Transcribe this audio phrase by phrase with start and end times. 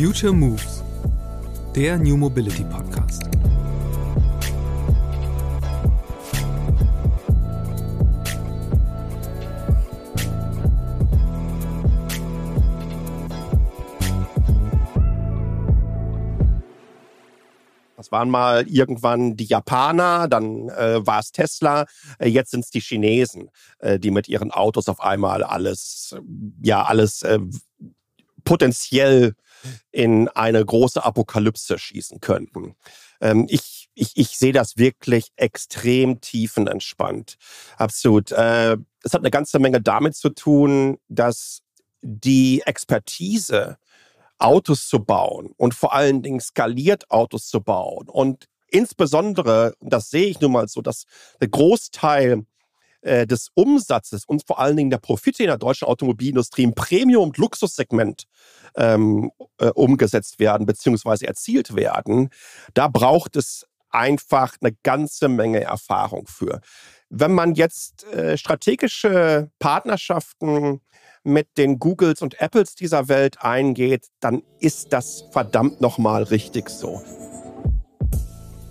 [0.00, 0.82] Future Moves,
[1.76, 3.24] der New Mobility Podcast.
[17.98, 21.84] Das waren mal irgendwann die Japaner, dann äh, war es Tesla,
[22.18, 26.16] äh, jetzt sind es die Chinesen, äh, die mit ihren Autos auf einmal alles,
[26.62, 27.38] ja, alles äh,
[28.44, 29.34] potenziell
[29.90, 32.76] in eine große Apokalypse schießen könnten.
[33.20, 37.36] Ähm, ich, ich, ich sehe das wirklich extrem tiefenentspannt.
[37.76, 38.32] Absolut.
[38.32, 41.62] Äh, es hat eine ganze Menge damit zu tun, dass
[42.02, 43.78] die Expertise
[44.38, 48.08] Autos zu bauen und vor allen Dingen skaliert Autos zu bauen.
[48.08, 51.04] Und insbesondere, das sehe ich nun mal so, dass
[51.40, 52.46] der Großteil
[53.02, 57.28] äh, des Umsatzes und vor allen Dingen der Profite in der deutschen Automobilindustrie im Premium-
[57.28, 58.24] und Luxussegment
[58.76, 61.24] ähm, äh, umgesetzt werden bzw.
[61.26, 62.30] erzielt werden,
[62.74, 66.60] da braucht es einfach eine ganze Menge Erfahrung für.
[67.08, 70.80] Wenn man jetzt äh, strategische Partnerschaften
[71.24, 77.02] mit den Googles und Apples dieser Welt eingeht, dann ist das verdammt nochmal richtig so.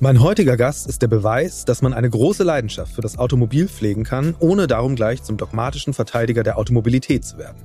[0.02, 4.06] Mein heutiger Gast ist der Beweis, dass man eine große Leidenschaft für das Automobil pflegen
[4.06, 7.58] kann, ohne darum gleich zum dogmatischen Verteidiger der Automobilität zu werden.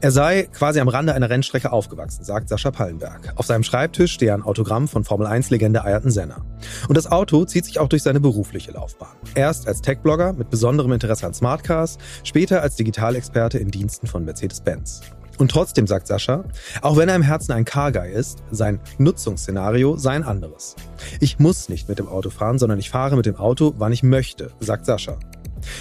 [0.00, 3.32] Er sei quasi am Rande einer Rennstrecke aufgewachsen, sagt Sascha Pallenberg.
[3.34, 6.44] Auf seinem Schreibtisch stehe ein Autogramm von Formel-1-Legende Ayrton Senna.
[6.86, 9.16] Und das Auto zieht sich auch durch seine berufliche Laufbahn.
[9.34, 15.00] Erst als Tech-Blogger mit besonderem Interesse an Smartcars, später als Digitalexperte in Diensten von Mercedes-Benz.
[15.38, 16.44] Und trotzdem sagt Sascha,
[16.82, 20.74] auch wenn er im Herzen ein Car-Guy ist, sein Nutzungsszenario sei ein anderes.
[21.20, 24.02] Ich muss nicht mit dem Auto fahren, sondern ich fahre mit dem Auto, wann ich
[24.02, 25.16] möchte, sagt Sascha.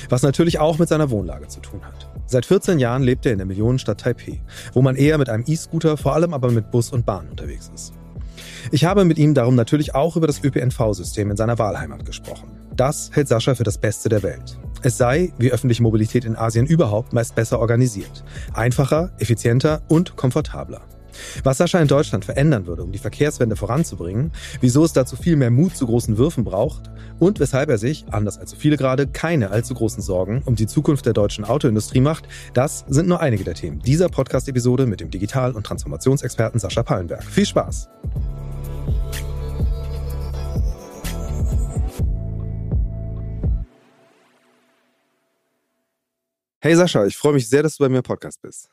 [0.10, 2.10] Was natürlich auch mit seiner Wohnlage zu tun hat.
[2.28, 4.42] Seit 14 Jahren lebt er in der Millionenstadt Taipei,
[4.74, 7.94] wo man eher mit einem E-Scooter, vor allem aber mit Bus und Bahn unterwegs ist.
[8.72, 12.50] Ich habe mit ihm darum natürlich auch über das ÖPNV-System in seiner Wahlheimat gesprochen.
[12.76, 14.60] Das hält Sascha für das Beste der Welt.
[14.82, 18.24] Es sei, wie öffentliche Mobilität in Asien überhaupt, meist besser organisiert.
[18.54, 20.82] Einfacher, effizienter und komfortabler.
[21.44, 25.52] Was Sascha in Deutschland verändern würde, um die Verkehrswende voranzubringen, wieso es dazu viel mehr
[25.52, 29.50] Mut zu großen Würfen braucht und weshalb er sich, anders als so viele gerade, keine
[29.50, 33.56] allzu großen Sorgen um die Zukunft der deutschen Autoindustrie macht, das sind nur einige der
[33.56, 37.24] Themen dieser Podcast-Episode mit dem Digital- und Transformationsexperten Sascha Pallenberg.
[37.24, 37.90] Viel Spaß!
[46.60, 48.68] Hey Sascha, ich freue mich sehr, dass du bei mir im Podcast bist.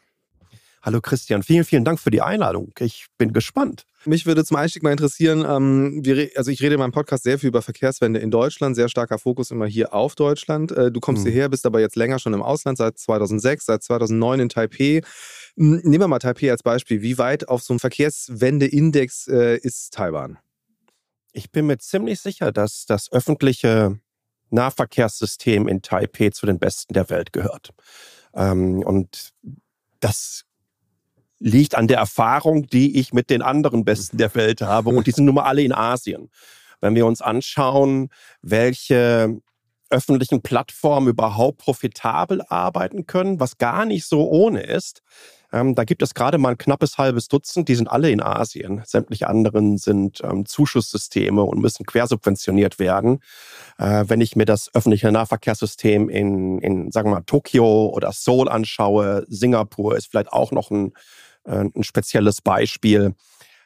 [0.82, 2.72] Hallo Christian, vielen, vielen Dank für die Einladung.
[2.78, 3.84] Ich bin gespannt.
[4.06, 7.38] Mich würde zum Einstieg mal interessieren, ähm, wir, also ich rede in meinem Podcast sehr
[7.38, 10.72] viel über Verkehrswende in Deutschland, sehr starker Fokus immer hier auf Deutschland.
[10.72, 11.32] Äh, du kommst hm.
[11.32, 15.02] hierher, bist aber jetzt länger schon im Ausland, seit 2006, seit 2009 in Taipei.
[15.58, 17.02] Hm, nehmen wir mal Taipei als Beispiel.
[17.02, 20.38] Wie weit auf so einem Verkehrswende-Index äh, ist Taiwan?
[21.32, 23.98] Ich bin mir ziemlich sicher, dass das öffentliche
[24.54, 27.70] Nahverkehrssystem in Taipei zu den besten der Welt gehört.
[28.34, 29.32] Ähm, und
[30.00, 30.44] das
[31.38, 34.90] liegt an der Erfahrung, die ich mit den anderen Besten der Welt habe.
[34.90, 36.30] Und die sind nun mal alle in Asien.
[36.80, 38.08] Wenn wir uns anschauen,
[38.40, 39.40] welche
[39.90, 45.02] öffentlichen Plattformen überhaupt profitabel arbeiten können, was gar nicht so ohne ist.
[45.54, 48.82] Ähm, da gibt es gerade mal ein knappes halbes Dutzend, die sind alle in Asien.
[48.84, 53.20] Sämtliche anderen sind ähm, Zuschusssysteme und müssen quersubventioniert werden.
[53.78, 58.48] Äh, wenn ich mir das öffentliche Nahverkehrssystem in, in, sagen wir mal, Tokio oder Seoul
[58.48, 60.92] anschaue, Singapur ist vielleicht auch noch ein
[61.44, 63.14] äh, ein spezielles Beispiel,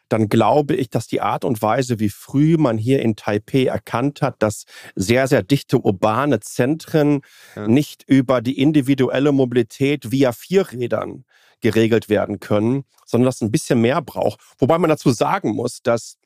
[0.09, 4.22] dann glaube ich, dass die Art und Weise, wie früh man hier in Taipei erkannt
[4.22, 7.20] hat, dass sehr, sehr dichte urbane Zentren
[7.55, 7.69] ja.
[7.69, 11.25] nicht über die individuelle Mobilität via Vierrädern
[11.60, 14.41] geregelt werden können, sondern dass es ein bisschen mehr braucht.
[14.58, 16.19] Wobei man dazu sagen muss, dass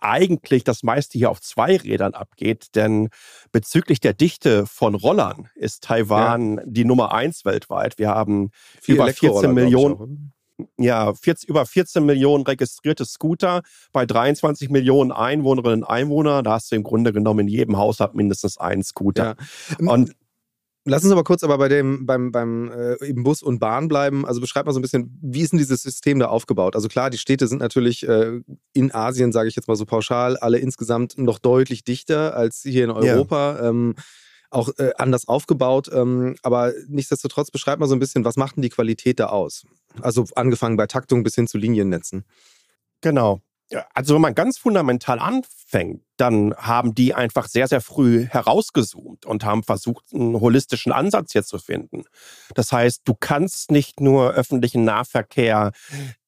[0.00, 3.08] eigentlich das meiste hier auf zwei Rädern abgeht, denn
[3.50, 6.62] bezüglich der Dichte von Rollern ist Taiwan ja.
[6.66, 7.98] die Nummer eins weltweit.
[7.98, 8.50] Wir haben
[8.80, 10.32] Viel über 14 Millionen
[10.76, 13.62] ja, 40, über 14 Millionen registrierte Scooter
[13.92, 16.42] bei 23 Millionen Einwohnerinnen und Einwohnern.
[16.42, 19.36] Da hast du im Grunde genommen in jedem Haushalt mindestens einen Scooter.
[19.80, 19.92] Ja.
[19.92, 20.16] Und
[20.88, 24.26] Lass uns aber kurz aber bei dem, beim, beim äh, eben Bus und Bahn bleiben.
[24.26, 26.74] Also beschreib mal so ein bisschen, wie ist denn dieses System da aufgebaut?
[26.74, 28.40] Also klar, die Städte sind natürlich äh,
[28.72, 32.84] in Asien, sage ich jetzt mal so pauschal, alle insgesamt noch deutlich dichter als hier
[32.84, 33.56] in Europa.
[33.56, 33.68] Ja.
[33.68, 33.94] Ähm,
[34.50, 35.90] auch äh, anders aufgebaut.
[35.92, 39.66] Ähm, aber nichtsdestotrotz beschreibt mal so ein bisschen, was macht denn die Qualität da aus?
[40.00, 42.24] Also angefangen bei Taktung bis hin zu Liniennetzen.
[43.00, 43.42] Genau.
[43.92, 49.44] Also wenn man ganz fundamental anfängt, dann haben die einfach sehr, sehr früh herausgezoomt und
[49.44, 52.04] haben versucht, einen holistischen Ansatz hier zu finden.
[52.54, 55.72] Das heißt, du kannst nicht nur öffentlichen Nahverkehr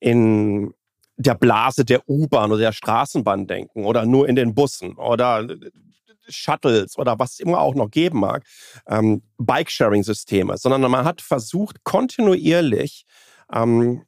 [0.01, 0.75] in
[1.17, 5.47] der Blase der U-Bahn oder der Straßenbahn denken oder nur in den Bussen oder
[6.29, 8.45] Shuttles oder was es immer auch noch geben mag,
[8.87, 13.05] ähm, Bike-Sharing-Systeme, sondern man hat versucht, kontinuierlich
[13.53, 14.05] ähm,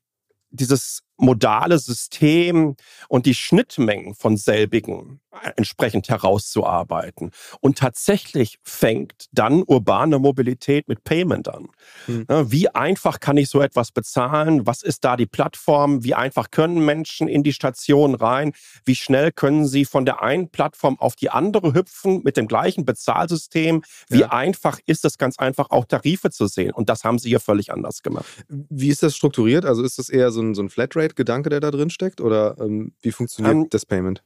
[0.51, 2.77] dieses modale System
[3.09, 5.22] und die Schnittmengen von selbigen
[5.57, 7.31] entsprechend herauszuarbeiten.
[7.61, 11.69] Und tatsächlich fängt dann urbane Mobilität mit Payment an.
[12.07, 12.27] Hm.
[12.51, 14.67] Wie einfach kann ich so etwas bezahlen?
[14.67, 16.05] Was ist da die Plattform?
[16.05, 18.53] Wie einfach können Menschen in die Station rein?
[18.85, 22.85] Wie schnell können sie von der einen Plattform auf die andere hüpfen mit dem gleichen
[22.85, 23.83] Bezahlsystem?
[24.09, 24.33] Wie ja.
[24.33, 26.73] einfach ist es ganz einfach auch Tarife zu sehen?
[26.73, 28.27] Und das haben sie hier völlig anders gemacht.
[28.49, 29.65] Wie ist das strukturiert?
[29.65, 32.21] Also ist das eher so ein, so ein Flatrate-Gedanke, der da drin steckt?
[32.21, 34.23] Oder ähm, wie funktioniert ähm, das Payment?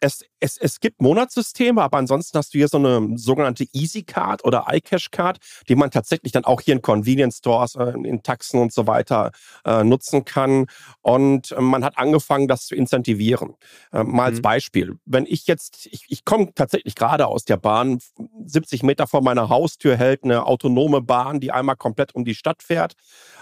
[0.00, 4.44] Es, es, es gibt Monatssysteme, aber ansonsten hast du hier so eine sogenannte Easy Card
[4.44, 5.38] oder iCash Card,
[5.70, 9.32] die man tatsächlich dann auch hier in Convenience Stores, äh, in Taxen und so weiter
[9.64, 10.66] äh, nutzen kann.
[11.00, 13.54] Und äh, man hat angefangen, das zu incentivieren.
[13.90, 14.42] Äh, mal als mhm.
[14.42, 14.98] Beispiel.
[15.06, 18.00] Wenn ich jetzt, ich, ich komme tatsächlich gerade aus der Bahn,
[18.44, 22.62] 70 Meter vor meiner Haustür hält eine autonome Bahn, die einmal komplett um die Stadt
[22.62, 22.94] fährt.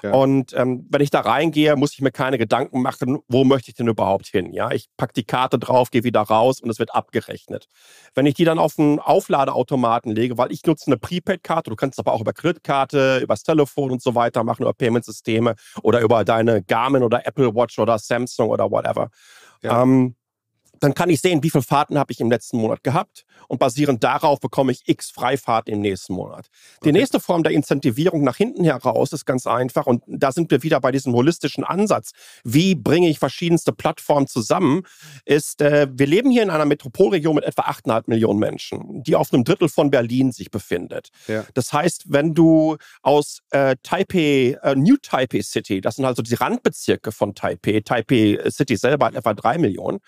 [0.05, 0.13] Ja.
[0.13, 3.75] Und ähm, wenn ich da reingehe, muss ich mir keine Gedanken machen, wo möchte ich
[3.75, 4.53] denn überhaupt hin?
[4.53, 7.69] Ja, ich packe die Karte drauf, gehe wieder raus und es wird abgerechnet.
[8.15, 11.99] Wenn ich die dann auf einen Aufladeautomaten lege, weil ich nutze eine Prepaid-Karte, du kannst
[11.99, 16.25] es aber auch über Kreditkarte, übers Telefon und so weiter machen, über Payment-Systeme oder über
[16.25, 19.11] deine Garmin oder Apple Watch oder Samsung oder whatever.
[19.63, 19.83] Ja.
[19.83, 20.17] Ähm,
[20.83, 24.03] dann kann ich sehen, wie viele Fahrten habe ich im letzten Monat gehabt und basierend
[24.03, 26.49] darauf bekomme ich x Freifahrten im nächsten Monat.
[26.83, 26.99] Die okay.
[26.99, 30.81] nächste Form der Incentivierung nach hinten heraus ist ganz einfach und da sind wir wieder
[30.81, 32.11] bei diesem holistischen Ansatz.
[32.43, 34.83] Wie bringe ich verschiedenste Plattformen zusammen?
[35.25, 39.33] Ist, äh, wir leben hier in einer Metropolregion mit etwa 8,5 Millionen Menschen, die auf
[39.33, 41.11] einem Drittel von Berlin sich befindet.
[41.29, 41.45] Ja.
[41.55, 46.35] Das heißt, wenn du aus äh, Taipei, äh, New Taipei City, das sind also die
[46.35, 50.01] Randbezirke von Taipei, Taipei City selber hat etwa drei Millionen,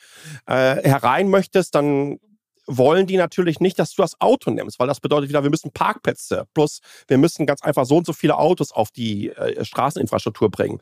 [0.47, 2.19] äh, äh, herein möchtest, dann
[2.67, 5.71] wollen die natürlich nicht, dass du das Auto nimmst, weil das bedeutet wieder, wir müssen
[5.71, 10.51] Parkplätze plus wir müssen ganz einfach so und so viele Autos auf die äh, Straßeninfrastruktur
[10.51, 10.81] bringen.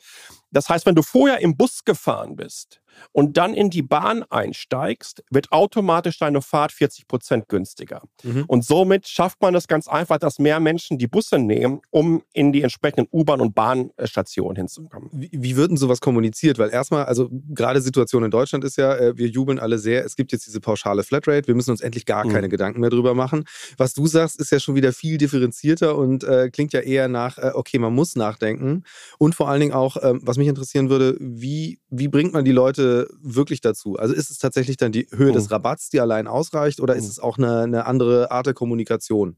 [0.53, 2.83] Das heißt, wenn du vorher im Bus gefahren bist,
[3.13, 8.03] und dann in die Bahn einsteigst, wird automatisch deine Fahrt 40 Prozent günstiger.
[8.23, 8.45] Mhm.
[8.47, 12.53] Und somit schafft man es ganz einfach, dass mehr Menschen die Busse nehmen, um in
[12.53, 15.09] die entsprechenden U-Bahn- und Bahnstationen hinzukommen.
[15.13, 16.59] Wie, wie wird denn sowas kommuniziert?
[16.59, 20.17] Weil erstmal, also gerade Situation in Deutschland ist ja, äh, wir jubeln alle sehr, es
[20.17, 22.33] gibt jetzt diese pauschale Flatrate, wir müssen uns endlich gar mhm.
[22.33, 23.45] keine Gedanken mehr drüber machen.
[23.77, 27.39] Was du sagst, ist ja schon wieder viel differenzierter und äh, klingt ja eher nach,
[27.39, 28.85] äh, okay, man muss nachdenken.
[29.19, 32.53] Und vor allen Dingen auch, äh, was mich interessieren würde, wie, wie bringt man die
[32.53, 33.97] Leute Leute wirklich dazu?
[33.97, 35.35] Also ist es tatsächlich dann die Höhe oh.
[35.35, 36.97] des Rabatts, die allein ausreicht, oder oh.
[36.97, 39.37] ist es auch eine, eine andere Art der Kommunikation?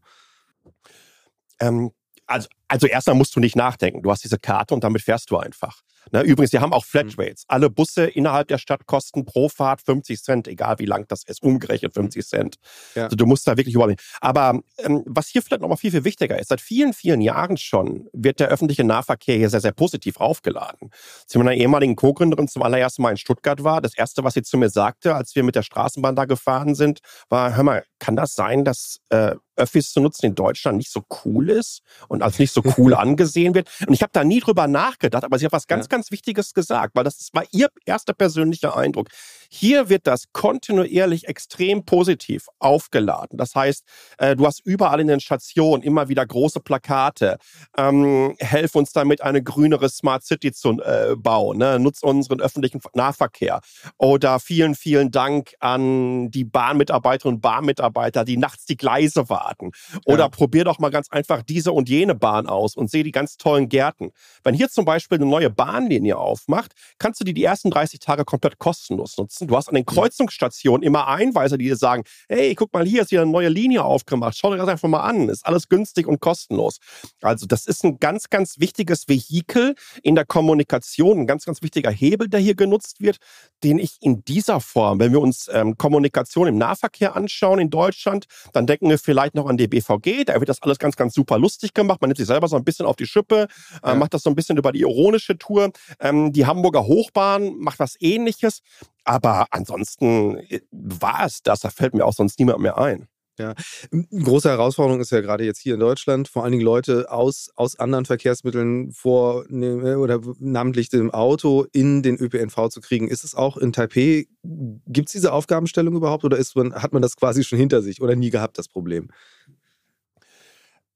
[1.60, 1.90] Ähm,
[2.26, 4.02] also, also erstmal musst du nicht nachdenken.
[4.02, 5.82] Du hast diese Karte und damit fährst du einfach.
[6.10, 7.44] Ne, übrigens, wir haben auch Flatrates.
[7.44, 7.54] Mhm.
[7.54, 11.40] Alle Busse innerhalb der Stadt kosten pro Fahrt 50 Cent, egal wie lang das ist,
[11.40, 12.56] umgerechnet 50 Cent.
[12.96, 13.04] Ja.
[13.04, 14.00] Also du musst da wirklich überlegen.
[14.20, 18.08] Aber ähm, was hier vielleicht nochmal viel, viel wichtiger ist, seit vielen, vielen Jahren schon
[18.12, 20.90] wird der öffentliche Nahverkehr hier sehr, sehr positiv aufgeladen.
[20.90, 24.34] Als ich mit einer ehemaligen Co-Gründerin zum allerersten Mal in Stuttgart war, das erste, was
[24.34, 26.98] sie zu mir sagte, als wir mit der Straßenbahn da gefahren sind,
[27.28, 31.04] war, hör mal, kann das sein, dass äh, Öffis zu nutzen in Deutschland nicht so
[31.24, 33.68] cool ist und als nicht so cool angesehen wird.
[33.86, 35.88] Und ich habe da nie drüber nachgedacht, aber sie hat was ganz, ja.
[35.88, 39.08] ganz Wichtiges gesagt, weil das war ihr erster persönlicher Eindruck.
[39.50, 43.38] Hier wird das kontinuierlich extrem positiv aufgeladen.
[43.38, 43.84] Das heißt,
[44.18, 47.38] äh, du hast überall in den Stationen immer wieder große Plakate.
[47.76, 51.58] Ähm, helf uns damit, eine grünere Smart City zu äh, bauen.
[51.58, 51.78] Ne?
[51.78, 53.60] Nutz unseren öffentlichen Nahverkehr.
[53.98, 59.70] Oder vielen, vielen Dank an die Bahnmitarbeiterinnen und Bahnmitarbeiter, die nachts die Gleise warten.
[60.04, 60.28] Oder ja.
[60.28, 63.68] probier doch mal ganz einfach diese und jene Bahn aus und sehe die ganz tollen
[63.68, 64.10] Gärten.
[64.42, 68.24] Wenn hier zum Beispiel eine neue Bahnlinie aufmacht, kannst du die die ersten 30 Tage
[68.24, 69.48] komplett kostenlos nutzen nutzen.
[69.48, 73.10] Du hast an den Kreuzungsstationen immer Einweiser, die dir sagen, hey, guck mal, hier ist
[73.10, 74.36] hier eine neue Linie aufgemacht.
[74.36, 75.28] Schau dir das einfach mal an.
[75.28, 76.78] Ist alles günstig und kostenlos.
[77.22, 81.90] Also das ist ein ganz, ganz wichtiges Vehikel in der Kommunikation, ein ganz, ganz wichtiger
[81.90, 83.18] Hebel, der hier genutzt wird,
[83.62, 88.26] den ich in dieser Form, wenn wir uns ähm, Kommunikation im Nahverkehr anschauen in Deutschland,
[88.52, 90.24] dann denken wir vielleicht noch an die BVG.
[90.24, 92.00] Da wird das alles ganz, ganz super lustig gemacht.
[92.00, 93.46] Man nimmt sich selber so ein bisschen auf die Schippe,
[93.82, 93.94] äh, ja.
[93.94, 95.70] macht das so ein bisschen über die ironische Tour.
[96.00, 98.60] Ähm, die Hamburger Hochbahn macht was ähnliches.
[99.04, 101.60] Aber ansonsten äh, war es das.
[101.60, 103.08] Da fällt mir auch sonst niemand mehr ein.
[103.36, 103.54] Ja,
[103.90, 107.76] große Herausforderung ist ja gerade jetzt hier in Deutschland, vor allen Dingen Leute aus, aus
[107.76, 113.08] anderen Verkehrsmitteln vor ne, oder namentlich dem Auto in den ÖPNV zu kriegen.
[113.08, 117.02] Ist es auch in Taipei, gibt es diese Aufgabenstellung überhaupt oder ist man, hat man
[117.02, 119.08] das quasi schon hinter sich oder nie gehabt, das Problem?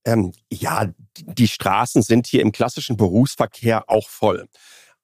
[0.08, 0.86] Ähm, ja,
[1.18, 4.48] die Straßen sind hier im klassischen Berufsverkehr auch voll.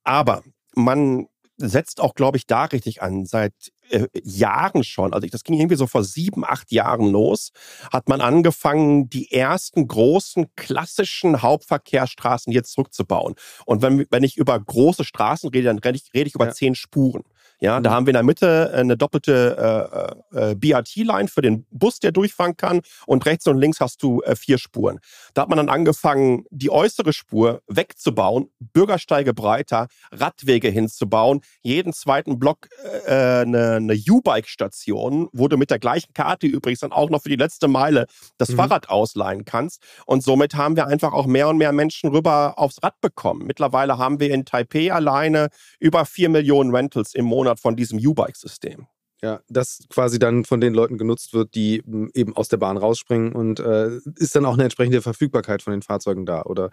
[0.02, 0.42] Aber
[0.74, 1.26] man
[1.58, 3.26] setzt auch, glaube ich, da richtig an.
[3.26, 3.52] Seit
[3.90, 7.50] äh, Jahren schon, also das ging irgendwie so vor sieben, acht Jahren los,
[7.92, 13.34] hat man angefangen, die ersten großen klassischen Hauptverkehrsstraßen jetzt zurückzubauen.
[13.66, 16.52] Und wenn, wenn ich über große Straßen rede, dann rede ich, rede ich über ja.
[16.52, 17.24] zehn Spuren.
[17.60, 17.84] Ja, mhm.
[17.84, 22.12] da haben wir in der Mitte eine doppelte äh, äh, BRT-Line für den Bus, der
[22.12, 22.80] durchfahren kann.
[23.06, 24.98] Und rechts und links hast du äh, vier Spuren.
[25.34, 31.40] Da hat man dann angefangen, die äußere Spur wegzubauen, Bürgersteige breiter, Radwege hinzubauen.
[31.62, 32.68] Jeden zweiten Block
[33.06, 37.30] äh, eine, eine U-Bike-Station, wo du mit der gleichen Karte übrigens dann auch noch für
[37.30, 38.06] die letzte Meile
[38.36, 38.56] das mhm.
[38.56, 39.80] Fahrrad ausleihen kannst.
[40.06, 43.46] Und somit haben wir einfach auch mehr und mehr Menschen rüber aufs Rad bekommen.
[43.46, 47.98] Mittlerweile haben wir in Taipei alleine über vier Millionen Rentals im Monat Monat von diesem
[47.98, 48.86] U-Bike-System.
[49.22, 51.82] Ja, das quasi dann von den Leuten genutzt wird, die
[52.14, 55.82] eben aus der Bahn rausspringen und äh, ist dann auch eine entsprechende Verfügbarkeit von den
[55.82, 56.68] Fahrzeugen da, oder?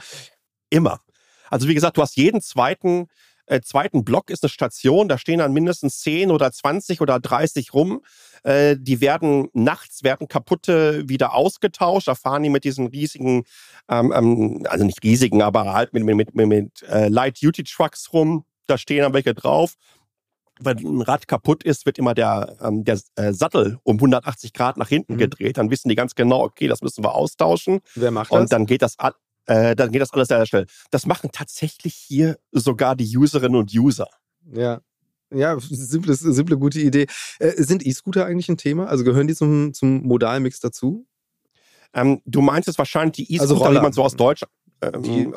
[0.69, 0.99] Immer.
[1.49, 3.07] Also wie gesagt, du hast jeden zweiten
[3.45, 7.73] äh, zweiten Block ist eine Station, da stehen dann mindestens 10 oder 20 oder 30
[7.73, 8.01] rum.
[8.43, 12.07] Äh, die werden nachts, werden kaputte wieder ausgetauscht.
[12.07, 13.43] Da fahren die mit diesen riesigen,
[13.89, 18.45] ähm, ähm, also nicht riesigen, aber halt mit, mit, mit, mit äh, Light-Duty-Trucks rum.
[18.67, 19.75] Da stehen dann welche drauf
[20.63, 24.77] wenn ein Rad kaputt ist, wird immer der, ähm, der äh, Sattel um 180 Grad
[24.77, 25.19] nach hinten mhm.
[25.19, 25.57] gedreht.
[25.57, 27.79] Dann wissen die ganz genau, okay, das müssen wir austauschen.
[27.95, 28.39] Wer macht das?
[28.39, 28.95] Und dann geht das,
[29.45, 30.65] äh, dann geht das alles sehr schnell.
[30.91, 34.07] Das machen tatsächlich hier sogar die Userinnen und User.
[34.53, 34.81] Ja.
[35.33, 37.07] Ja, simple, simple gute Idee.
[37.39, 38.87] Äh, sind E-Scooter eigentlich ein Thema?
[38.87, 41.07] Also gehören die zum, zum Modalmix dazu?
[41.93, 44.51] Ähm, du meinst es wahrscheinlich die E-Scooter, also wie man so aus Deutschland.
[44.81, 45.33] Ähm,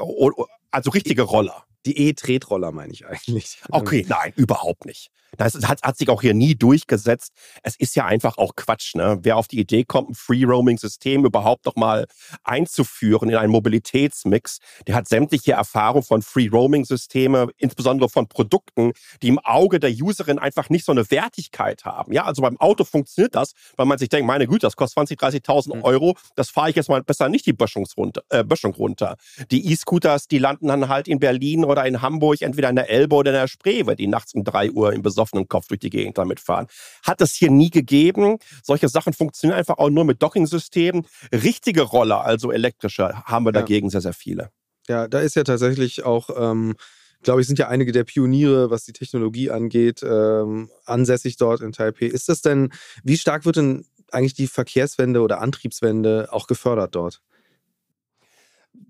[0.71, 1.65] also richtige Roller.
[1.87, 3.59] Die E-Tretroller meine ich eigentlich.
[3.71, 5.11] Okay, nein, überhaupt nicht.
[5.37, 7.33] Das hat, hat, sich auch hier nie durchgesetzt.
[7.63, 8.95] Es ist ja einfach auch Quatsch.
[8.95, 9.19] Ne?
[9.23, 12.07] Wer auf die Idee kommt, ein Free-Roaming-System überhaupt noch mal
[12.45, 19.39] einzuführen in einen Mobilitätsmix, der hat sämtliche Erfahrung von Free-Roaming-Systeme, insbesondere von Produkten, die im
[19.41, 22.13] Auge der Userin einfach nicht so eine Wertigkeit haben.
[22.13, 25.19] Ja, also beim Auto funktioniert das, weil man sich denkt, meine Güte, das kostet 20,
[25.19, 25.83] 30.000 mhm.
[25.83, 28.23] Euro, das fahre ich jetzt mal besser nicht die Böschung runter.
[28.29, 29.17] Äh, Böschung runter.
[29.51, 33.17] Die E-Scooters, die landen dann halt in Berlin oder in Hamburg, entweder in der Elbe
[33.17, 35.91] oder in der Spree, weil die nachts um drei Uhr im besoffenen Kopf durch die
[35.91, 36.67] Gegend damit fahren.
[37.03, 38.39] Hat es hier nie gegeben.
[38.63, 41.07] Solche Sachen funktionieren einfach auch nur mit Docking-Systemen.
[41.33, 43.61] Richtige Roller, also elektrische, haben wir ja.
[43.61, 44.51] dagegen sehr, sehr viele.
[44.89, 46.75] Ja, da ist ja tatsächlich auch, ähm,
[47.23, 51.73] glaube ich, sind ja einige der Pioniere, was die Technologie angeht, ähm, ansässig dort in
[51.73, 52.07] Taipei.
[52.07, 52.71] Ist das denn,
[53.03, 57.23] wie stark wird denn eigentlich die Verkehrswende oder Antriebswende auch gefördert dort?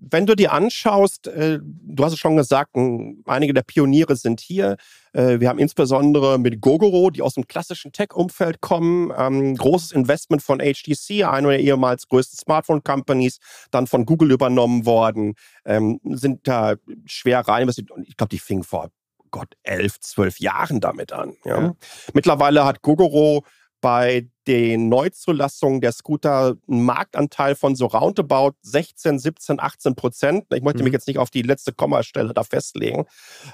[0.07, 2.75] Wenn du dir anschaust, äh, du hast es schon gesagt,
[3.25, 4.77] einige der Pioniere sind hier.
[5.13, 10.43] Äh, wir haben insbesondere mit Gogoro, die aus dem klassischen Tech-Umfeld kommen, ähm, großes Investment
[10.43, 13.39] von HTC, einer der ehemals größten Smartphone-Companies,
[13.71, 15.33] dann von Google übernommen worden,
[15.65, 16.75] ähm, sind da
[17.05, 17.67] schwer rein.
[17.69, 18.89] Ich glaube, die fing vor
[19.31, 21.35] Gott, elf, zwölf Jahren damit an.
[21.43, 21.61] Ja.
[21.61, 21.75] ja.
[22.13, 23.43] Mittlerweile hat Gogoro
[23.81, 30.45] bei den Neuzulassungen der Scooter einen Marktanteil von so roundabout 16, 17, 18 Prozent.
[30.53, 30.85] Ich möchte mhm.
[30.85, 33.05] mich jetzt nicht auf die letzte Kommastelle da festlegen.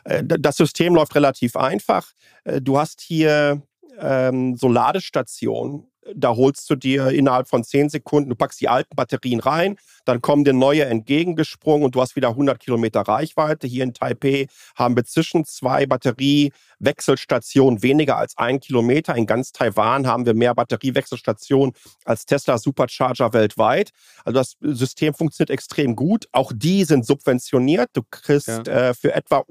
[0.04, 2.12] Äh, das System läuft relativ einfach.
[2.44, 3.62] Äh, du hast hier
[4.00, 8.96] ähm, so Ladestationen, da holst du dir innerhalb von 10 Sekunden, du packst die alten
[8.96, 13.67] Batterien rein, dann kommen dir neue entgegengesprungen und du hast wieder 100 Kilometer Reichweite.
[13.67, 19.15] Hier in Taipei haben wir zwischen zwei Batteriewechselstationen weniger als ein Kilometer.
[19.15, 21.74] In ganz Taiwan haben wir mehr Batteriewechselstationen
[22.05, 23.91] als Tesla Supercharger weltweit.
[24.25, 26.27] Also das System funktioniert extrem gut.
[26.31, 27.89] Auch die sind subventioniert.
[27.93, 28.89] Du kriegst ja.
[28.89, 29.43] äh, für etwa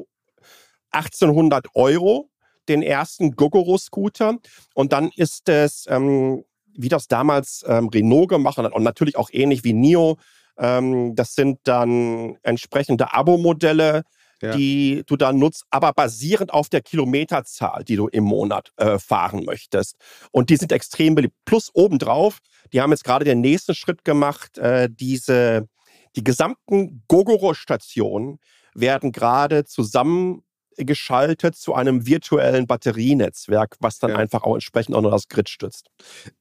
[0.92, 2.29] 1800 Euro
[2.70, 4.38] den ersten Gogoro-Scooter.
[4.74, 6.44] Und dann ist es, ähm,
[6.76, 10.16] wie das damals ähm, Renault gemacht hat und natürlich auch ähnlich wie NIO,
[10.58, 14.02] ähm, das sind dann entsprechende Abo-Modelle,
[14.42, 14.54] ja.
[14.54, 19.44] die du dann nutzt, aber basierend auf der Kilometerzahl, die du im Monat äh, fahren
[19.44, 19.96] möchtest.
[20.30, 21.34] Und die sind extrem beliebt.
[21.44, 22.38] Plus obendrauf,
[22.72, 25.68] die haben jetzt gerade den nächsten Schritt gemacht, äh, diese,
[26.16, 28.38] die gesamten Gogoro-Stationen
[28.74, 30.42] werden gerade zusammen
[30.84, 34.16] geschaltet zu einem virtuellen Batterienetzwerk, was dann ja.
[34.16, 35.88] einfach auch entsprechend auch noch das Grid stützt.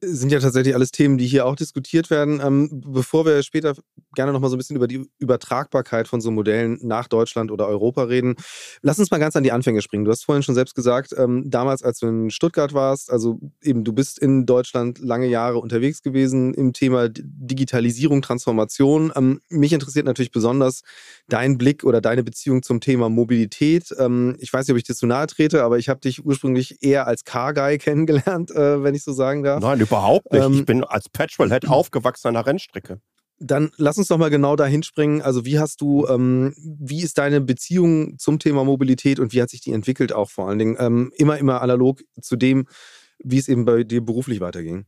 [0.02, 2.42] Sind ja tatsächlich alles Themen, die hier auch diskutiert werden.
[2.44, 3.74] Ähm, bevor wir später
[4.16, 7.68] gerne noch mal so ein bisschen über die Übertragbarkeit von so Modellen nach Deutschland oder
[7.68, 8.36] Europa reden,
[8.82, 10.06] lass uns mal ganz an die Anfänge springen.
[10.06, 13.84] Du hast vorhin schon selbst gesagt, ähm, damals, als du in Stuttgart warst, also eben
[13.84, 19.12] du bist in Deutschland lange Jahre unterwegs gewesen im Thema Digitalisierung, Transformation.
[19.16, 20.82] Ähm, mich interessiert natürlich besonders
[21.28, 23.94] dein Blick oder deine Beziehung zum Thema Mobilität.
[23.98, 26.82] Ähm, ich weiß nicht, ob ich dir zu nahe trete, aber ich habe dich ursprünglich
[26.82, 29.62] eher als Car-Guy kennengelernt, äh, wenn ich so sagen darf.
[29.62, 30.44] Nein, überhaupt nicht.
[30.44, 33.02] Ähm, ich bin als Petrolhead aufgewachsen an der Rennstrecke.
[33.42, 35.22] Dann lass uns doch mal genau dahin springen.
[35.22, 39.50] Also wie hast du, ähm, wie ist deine Beziehung zum Thema Mobilität und wie hat
[39.50, 40.76] sich die entwickelt auch vor allen Dingen?
[40.78, 42.68] Ähm, immer, immer analog zu dem,
[43.24, 44.86] wie es eben bei dir beruflich weiterging.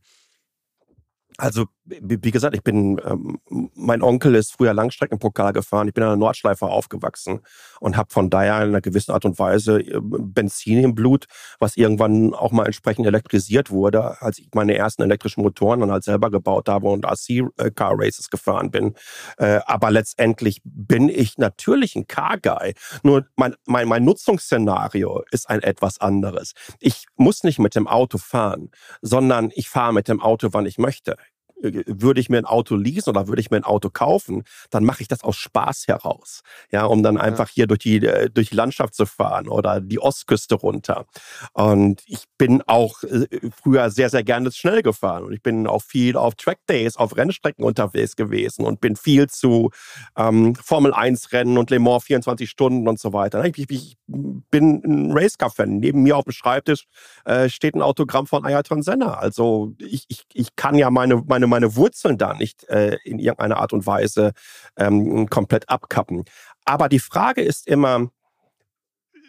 [1.38, 3.38] Also, wie gesagt, ich bin, ähm,
[3.74, 5.88] mein Onkel ist früher Langstreckenpokal gefahren.
[5.88, 7.40] Ich bin an der Nordschleife aufgewachsen
[7.80, 11.26] und habe von daher in einer gewissen Art und Weise äh, Benzin im Blut,
[11.58, 16.04] was irgendwann auch mal entsprechend elektrisiert wurde, als ich meine ersten elektrischen Motoren dann halt
[16.04, 18.94] selber gebaut habe und RC-Car Races gefahren bin.
[19.38, 22.74] Äh, aber letztendlich bin ich natürlich ein Car-Guy.
[23.02, 26.52] Nur mein, mein, mein Nutzungsszenario ist ein etwas anderes.
[26.78, 28.70] Ich muss nicht mit dem Auto fahren,
[29.00, 31.16] sondern ich fahre mit dem Auto, wann ich möchte
[31.62, 35.02] würde ich mir ein Auto leasen oder würde ich mir ein Auto kaufen, dann mache
[35.02, 36.42] ich das aus Spaß heraus.
[36.70, 40.00] Ja, um dann einfach hier durch die, äh, durch die Landschaft zu fahren oder die
[40.00, 41.06] Ostküste runter.
[41.52, 43.26] Und ich bin auch äh,
[43.62, 47.64] früher sehr, sehr gerne schnell gefahren und ich bin auch viel auf Trackdays, auf Rennstrecken
[47.64, 49.70] unterwegs gewesen und bin viel zu
[50.16, 53.44] ähm, Formel 1 Rennen und Le Mans 24 Stunden und so weiter.
[53.44, 55.78] Ich, ich bin ein Racecar-Fan.
[55.78, 56.86] Neben mir auf dem Schreibtisch
[57.24, 59.14] äh, steht ein Autogramm von Ayrton Senna.
[59.14, 63.58] Also ich, ich, ich kann ja meine, meine meine Wurzeln da nicht äh, in irgendeiner
[63.58, 64.32] Art und Weise
[64.76, 66.24] ähm, komplett abkappen.
[66.64, 68.10] Aber die Frage ist immer,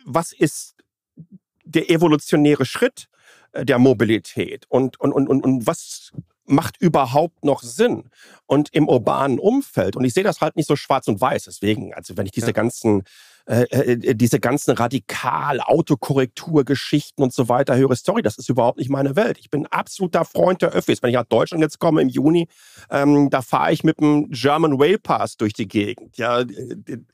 [0.05, 0.75] was ist
[1.65, 3.09] der evolutionäre Schritt
[3.51, 6.11] äh, der Mobilität und, und, und, und, und was
[6.45, 8.09] macht überhaupt noch Sinn?
[8.45, 11.93] Und im urbanen Umfeld, und ich sehe das halt nicht so schwarz und weiß, deswegen,
[11.93, 12.53] also wenn ich diese ja.
[12.53, 13.03] ganzen
[13.45, 18.89] äh, äh, diese ganzen radikal Autokorrekturgeschichten und so weiter höre, sorry, das ist überhaupt nicht
[18.89, 19.37] meine Welt.
[19.37, 21.03] Ich bin absoluter Freund der Öffis.
[21.03, 22.47] Wenn ich nach Deutschland jetzt komme im Juni,
[22.89, 26.45] ähm, da fahre ich mit dem German Rail Pass durch die Gegend, ja,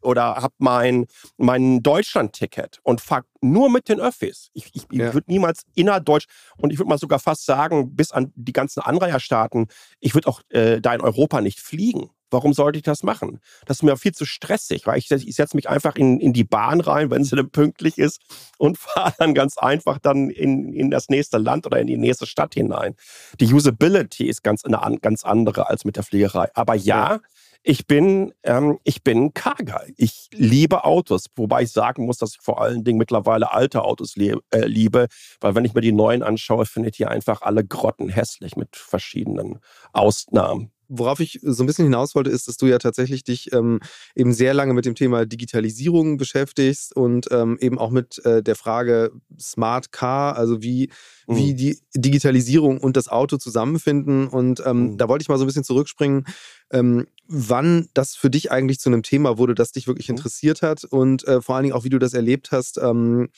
[0.02, 1.08] oder habe mein
[1.38, 4.50] mein Deutschland-Ticket und fahre nur mit den Öffis.
[4.54, 5.08] Ich, ich, ja.
[5.08, 8.82] ich würde niemals innerdeutsch und ich würde mal sogar fast sagen, bis an die ganzen
[8.82, 9.68] Anreiherstaaten,
[10.00, 12.12] ich würde auch äh, da in Europa nicht fliegen.
[12.32, 13.40] Warum sollte ich das machen?
[13.66, 16.44] Das ist mir viel zu stressig, weil ich, ich setze mich einfach in, in die
[16.44, 18.22] Bahn rein, wenn sie dann pünktlich ist
[18.58, 22.26] und fahre dann ganz einfach dann in, in das nächste Land oder in die nächste
[22.26, 22.96] Stadt hinein.
[23.40, 26.50] Die Usability ist ganz eine ganz andere als mit der Fliegerei.
[26.54, 27.20] Aber ja, ja.
[27.64, 29.94] ich bin ähm, ich bin Carguy.
[29.98, 34.16] Ich liebe Autos, wobei ich sagen muss, dass ich vor allen Dingen mittlerweile alte Autos
[34.16, 35.08] lieb, äh, liebe,
[35.42, 39.60] weil wenn ich mir die neuen anschaue, finde ich die einfach alle grottenhässlich mit verschiedenen
[39.94, 43.80] Ausnahmen worauf ich so ein bisschen hinaus wollte, ist, dass du ja tatsächlich dich ähm,
[44.16, 48.56] eben sehr lange mit dem Thema Digitalisierung beschäftigst und ähm, eben auch mit äh, der
[48.56, 50.90] Frage Smart Car, also wie,
[51.30, 51.36] mhm.
[51.38, 54.28] wie die Digitalisierung und das Auto zusammenfinden.
[54.28, 54.98] Und ähm, mhm.
[54.98, 56.26] da wollte ich mal so ein bisschen zurückspringen,
[56.72, 60.16] ähm, wann das für dich eigentlich zu einem Thema wurde, das dich wirklich mhm.
[60.16, 63.30] interessiert hat und äh, vor allen Dingen auch, wie du das erlebt hast ähm,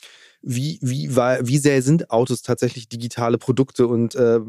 [0.42, 4.40] wie, wie, war, wie sehr sind Autos tatsächlich digitale Produkte und äh,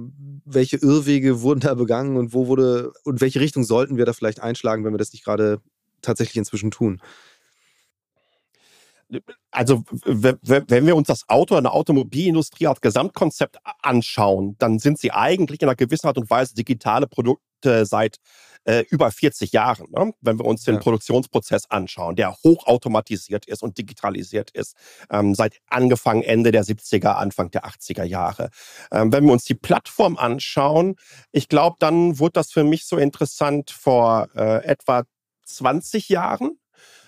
[0.44, 4.42] welche Irrwege wurden da begangen und wo wurde und welche Richtung sollten wir da vielleicht
[4.42, 5.62] einschlagen, wenn wir das nicht gerade
[6.02, 7.00] tatsächlich inzwischen tun?
[9.52, 15.62] Also, wenn wir uns das Auto, eine Automobilindustrie als Gesamtkonzept anschauen, dann sind sie eigentlich
[15.62, 18.17] in einer gewissen Art und Weise digitale Produkte seit
[18.65, 20.13] äh, über 40 Jahren, ne?
[20.21, 20.82] wenn wir uns den ja.
[20.82, 24.76] Produktionsprozess anschauen, der hochautomatisiert ist und digitalisiert ist,
[25.10, 28.49] ähm, seit angefangen Ende der 70er, Anfang der 80er Jahre.
[28.91, 30.95] Ähm, wenn wir uns die Plattform anschauen,
[31.32, 35.04] ich glaube, dann wurde das für mich so interessant vor äh, etwa
[35.45, 36.58] 20 Jahren.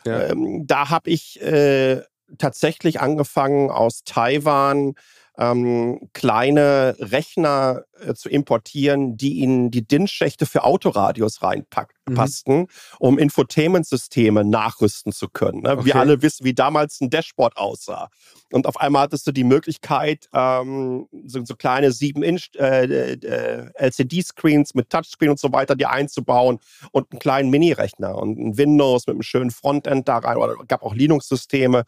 [0.06, 0.30] Ja.
[0.30, 2.02] Ähm, da habe ich äh,
[2.38, 4.96] tatsächlich angefangen aus Taiwan
[5.38, 7.84] ähm, kleine Rechner
[8.16, 12.68] zu importieren, die in die DIN-Schächte für Autoradios reinpassten, mhm.
[13.00, 15.62] um Infotainment-Systeme nachrüsten zu können.
[15.62, 15.72] Ne?
[15.72, 15.86] Okay.
[15.86, 18.10] Wir alle wissen, wie damals ein Dashboard aussah.
[18.52, 24.76] Und auf einmal hattest du die Möglichkeit, ähm, so, so, kleine 7-Inch äh, äh, LCD-Screens
[24.76, 26.60] mit Touchscreen und so weiter dir einzubauen
[26.92, 30.38] und einen kleinen Mini-Rechner und ein Windows mit einem schönen Frontend da rein.
[30.38, 31.84] Oder gab auch Linux-Systeme.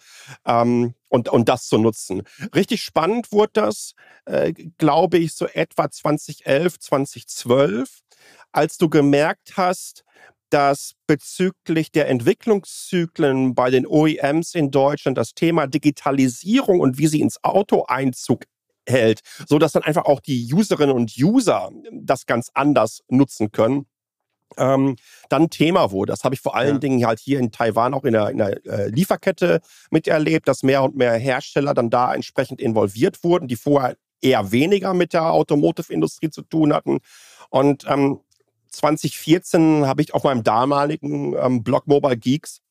[0.46, 2.24] Ähm, und, und das zu nutzen.
[2.54, 3.94] Richtig spannend wurde das,
[4.26, 8.00] äh, glaube ich, so etwa 2011, 2012,
[8.52, 10.04] als du gemerkt hast,
[10.50, 17.22] dass bezüglich der Entwicklungszyklen bei den OEMs in Deutschland das Thema Digitalisierung und wie sie
[17.22, 18.46] ins Auto Einzug
[18.88, 23.88] hält, so dass dann einfach auch die Userinnen und User das ganz anders nutzen können
[24.58, 24.96] ähm,
[25.30, 26.12] dann Thema wurde.
[26.12, 26.80] Das habe ich vor allen ja.
[26.80, 29.60] Dingen halt hier in Taiwan auch in der, in der äh, Lieferkette
[29.92, 34.94] miterlebt, dass mehr und mehr Hersteller dann da entsprechend involviert wurden, die vorher eher weniger
[34.94, 37.00] mit der Automotive-Industrie zu tun hatten.
[37.50, 38.20] Und ähm,
[38.70, 42.62] 2014 habe ich auf meinem damaligen ähm, Blog Mobile Geeks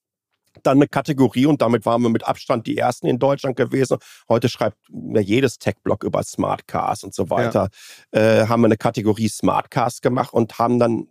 [0.62, 3.98] dann eine Kategorie und damit waren wir mit Abstand die ersten in Deutschland gewesen.
[4.28, 7.68] Heute schreibt ja jedes Tech-Blog über Smart Cars und so weiter.
[8.12, 8.20] Ja.
[8.42, 11.08] Äh, haben wir eine Kategorie Smart Cars gemacht und haben dann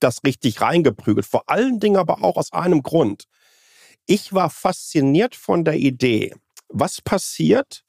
[0.00, 1.26] das richtig reingeprügelt.
[1.26, 3.24] Vor allen Dingen aber auch aus einem Grund.
[4.06, 6.34] Ich war fasziniert von der Idee,
[6.68, 7.84] was passiert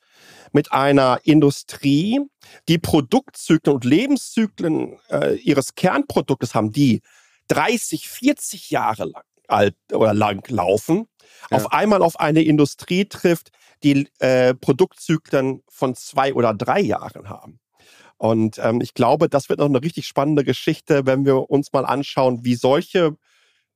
[0.52, 2.20] mit einer Industrie,
[2.68, 7.02] die Produktzyklen und Lebenszyklen äh, ihres Kernproduktes haben, die
[7.48, 11.08] 30, 40 Jahre lang alt oder lang laufen,
[11.52, 11.58] ja.
[11.58, 13.50] auf einmal auf eine Industrie trifft,
[13.84, 17.60] die äh, Produktzyklen von zwei oder drei Jahren haben.
[18.18, 21.86] Und ähm, ich glaube, das wird noch eine richtig spannende Geschichte, wenn wir uns mal
[21.86, 23.18] anschauen, wie solche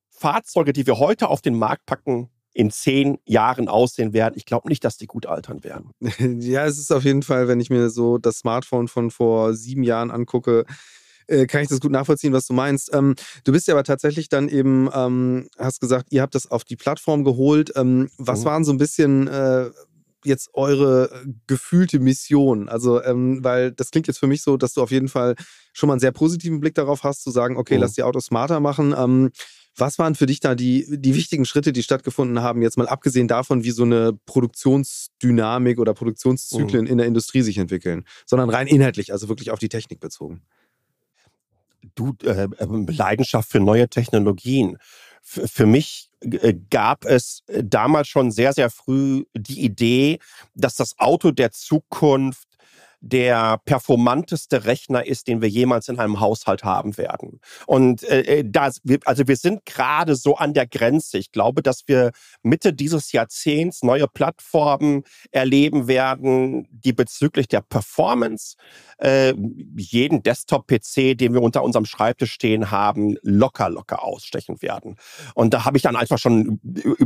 [0.09, 4.33] Fahrzeuge, die wir heute auf den Markt packen, in zehn Jahren aussehen werden.
[4.35, 5.91] Ich glaube nicht, dass die gut altern werden.
[6.41, 9.83] Ja, es ist auf jeden Fall, wenn ich mir so das Smartphone von vor sieben
[9.83, 10.65] Jahren angucke,
[11.27, 12.89] äh, kann ich das gut nachvollziehen, was du meinst.
[12.93, 16.63] Ähm, du bist ja aber tatsächlich dann eben, ähm, hast gesagt, ihr habt das auf
[16.63, 17.73] die Plattform geholt.
[17.75, 18.45] Ähm, was mhm.
[18.45, 19.69] waren so ein bisschen äh,
[20.23, 21.11] jetzt eure
[21.45, 22.69] gefühlte Mission?
[22.69, 25.35] Also, ähm, weil das klingt jetzt für mich so, dass du auf jeden Fall
[25.73, 27.81] schon mal einen sehr positiven Blick darauf hast, zu sagen, okay, mhm.
[27.81, 29.31] lass die Autos smarter machen.
[29.77, 33.27] Was waren für dich da die, die wichtigen Schritte, die stattgefunden haben, jetzt mal abgesehen
[33.27, 36.91] davon, wie so eine Produktionsdynamik oder Produktionszyklen mhm.
[36.91, 40.41] in der Industrie sich entwickeln, sondern rein inhaltlich, also wirklich auf die Technik bezogen?
[41.95, 44.77] Du, äh, ähm, Leidenschaft für neue Technologien.
[45.23, 50.19] F für mich äh, gab es äh, damals schon sehr, sehr früh die Idee,
[50.55, 52.46] dass das Auto der Zukunft
[52.99, 57.39] der performanteste Rechner ist, den wir jemals in einem Haushalt haben werden.
[57.65, 61.17] Und äh, äh das, also wir sind gerade so an der Grenze.
[61.17, 68.55] Ich glaube, dass wir Mitte dieses Jahrzehnts neue Plattformen erleben werden, die bezüglich der Performance
[68.97, 69.33] äh,
[69.75, 74.95] jeden Desktop-PC, den wir unter unserem Schreibtisch stehen haben, locker, locker ausstechen werden.
[75.35, 76.59] Und da habe ich dann einfach schon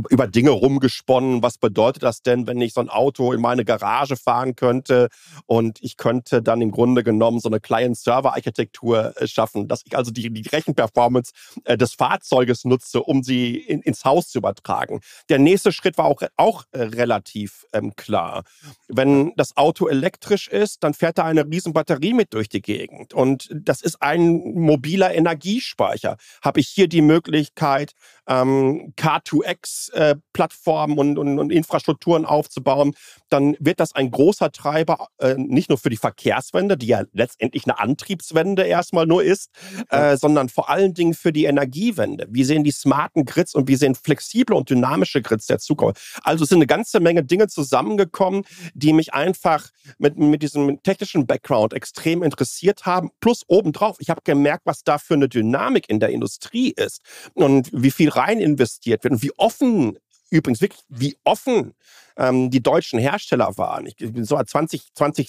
[0.08, 1.42] über Dinge rumgesponnen.
[1.42, 5.08] Was bedeutet das denn, wenn ich so ein Auto in meine Garage fahren könnte
[5.46, 10.10] und ich könnte dann im Grunde genommen so eine Client-Server-Architektur äh, schaffen, dass ich also
[10.10, 11.32] die, die Rechenperformance
[11.64, 15.00] äh, des Fahrzeuges nutze, um sie in, ins Haus zu übertragen.
[15.28, 18.44] Der nächste Schritt war auch, auch äh, relativ ähm, klar.
[18.88, 23.14] Wenn das Auto elektrisch ist, dann fährt da eine riesen Batterie mit durch die Gegend.
[23.14, 26.16] Und das ist ein mobiler Energiespeicher.
[26.42, 27.92] Habe ich hier die Möglichkeit,
[28.26, 32.94] ähm, K2X-Plattformen äh, und, und, und, Infrastrukturen aufzubauen,
[33.28, 37.64] dann wird das ein großer Treiber, äh, nicht nur für die Verkehrswende, die ja letztendlich
[37.64, 39.50] eine Antriebswende erstmal nur ist,
[39.90, 42.26] äh, sondern vor allen Dingen für die Energiewende.
[42.30, 46.20] Wie sehen die smarten Grids und wie sehen flexible und dynamische Grids der Zukunft?
[46.22, 51.26] Also es sind eine ganze Menge Dinge zusammengekommen, die mich einfach mit, mit diesem technischen
[51.26, 53.10] Background extrem interessiert haben.
[53.20, 57.00] Plus obendrauf, ich habe gemerkt, was da für eine Dynamik in der Industrie ist
[57.34, 59.98] und wie viel rein investiert wird und wie offen
[60.32, 61.74] übrigens wirklich, wie offen
[62.16, 63.86] ähm, die deutschen Hersteller waren.
[63.86, 65.28] Ich bin so 20, 20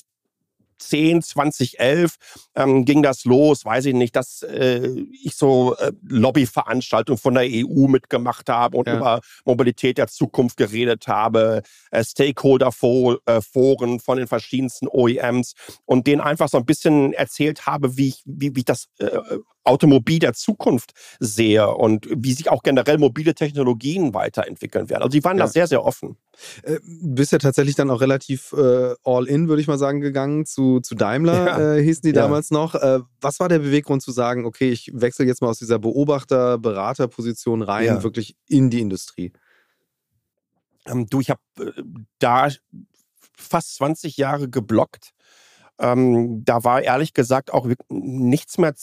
[0.83, 2.15] 2010, 2011
[2.55, 4.87] ähm, ging das los, weiß ich nicht, dass äh,
[5.23, 8.97] ich so äh, Lobbyveranstaltungen von der EU mitgemacht habe und ja.
[8.97, 15.53] über Mobilität der Zukunft geredet habe, äh, Stakeholder-Foren von den verschiedensten OEMs
[15.85, 19.09] und denen einfach so ein bisschen erzählt habe, wie ich, wie, wie ich das äh,
[19.63, 25.03] Automobil der Zukunft sehe und wie sich auch generell mobile Technologien weiterentwickeln werden.
[25.03, 25.45] Also die waren ja.
[25.45, 26.17] da sehr, sehr offen.
[26.63, 30.45] Äh, bist ja tatsächlich dann auch relativ äh, all in, würde ich mal sagen, gegangen
[30.45, 31.75] zu, zu Daimler, ja.
[31.75, 32.23] äh, hießen die ja.
[32.23, 32.75] damals noch.
[32.75, 37.61] Äh, was war der Beweggrund zu sagen, okay, ich wechsle jetzt mal aus dieser Beobachter-Berater-Position
[37.61, 38.03] rein, ja.
[38.03, 39.31] wirklich in die Industrie?
[40.85, 41.83] Ähm, du, ich habe äh,
[42.19, 42.49] da
[43.37, 45.13] fast 20 Jahre geblockt.
[45.79, 48.73] Ähm, da war ehrlich gesagt auch nichts mehr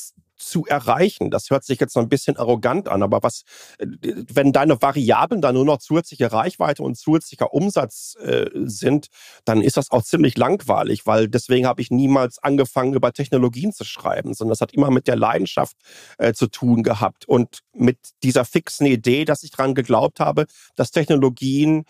[0.40, 1.30] zu erreichen.
[1.30, 3.42] Das hört sich jetzt so ein bisschen arrogant an, aber was,
[3.78, 3.86] äh,
[4.32, 9.08] wenn deine Variablen dann nur noch zusätzliche Reichweite und zusätzlicher Umsatz äh, sind,
[9.44, 13.84] dann ist das auch ziemlich langweilig, weil deswegen habe ich niemals angefangen, über Technologien zu
[13.84, 15.76] schreiben, sondern das hat immer mit der Leidenschaft
[16.18, 20.90] äh, zu tun gehabt und mit dieser fixen Idee, dass ich daran geglaubt habe, dass
[20.90, 21.84] Technologien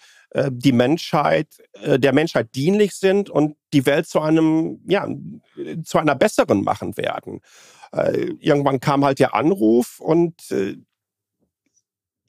[0.50, 5.08] die Menschheit, äh, der Menschheit dienlich sind und die Welt zu einem, ja,
[5.84, 7.40] zu einer besseren machen werden.
[7.92, 10.76] Äh, irgendwann kam halt der Anruf und äh,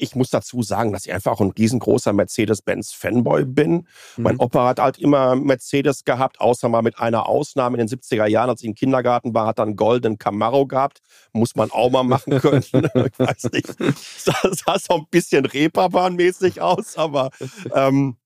[0.01, 3.71] ich muss dazu sagen, dass ich einfach ein riesengroßer Mercedes-Benz-Fanboy bin.
[4.17, 4.23] Mhm.
[4.23, 8.25] Mein Opa hat halt immer Mercedes gehabt, außer mal mit einer Ausnahme in den 70er
[8.25, 10.99] Jahren, als ich im Kindergarten war, hat er einen Golden Camaro gehabt.
[11.33, 12.63] Muss man auch mal machen können.
[12.73, 13.69] ich weiß nicht.
[13.79, 17.29] Das sah so ein bisschen Reeperbahn-mäßig aus, aber
[17.73, 18.17] ähm,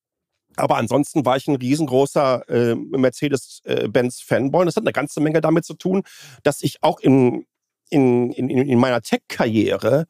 [0.57, 4.61] aber ansonsten war ich ein riesengroßer äh, Mercedes-Benz-Fanboy.
[4.61, 6.03] Und das hat eine ganze Menge damit zu tun,
[6.43, 7.45] dass ich auch in,
[7.89, 10.05] in, in, in meiner Tech-Karriere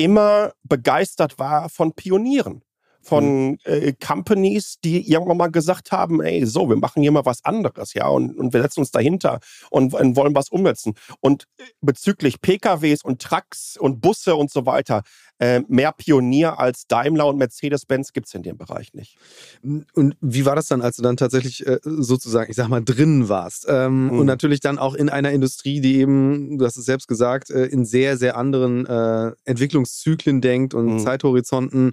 [0.00, 2.62] immer begeistert war von Pionieren
[3.02, 3.58] von mhm.
[3.64, 7.94] äh, Companies, die irgendwann mal gesagt haben, ey, so, wir machen hier mal was anderes,
[7.94, 10.94] ja, und, und wir setzen uns dahinter und, und wollen was umsetzen.
[11.20, 15.02] Und äh, bezüglich PKWs und Trucks und Busse und so weiter,
[15.40, 19.16] äh, mehr Pionier als Daimler und Mercedes-Benz gibt es in dem Bereich nicht.
[19.62, 23.30] Und wie war das dann, als du dann tatsächlich äh, sozusagen, ich sag mal, drin
[23.30, 23.64] warst?
[23.66, 24.18] Ähm, mhm.
[24.18, 27.64] Und natürlich dann auch in einer Industrie, die eben, du hast es selbst gesagt, äh,
[27.64, 30.98] in sehr, sehr anderen äh, Entwicklungszyklen denkt und mhm.
[30.98, 31.92] Zeithorizonten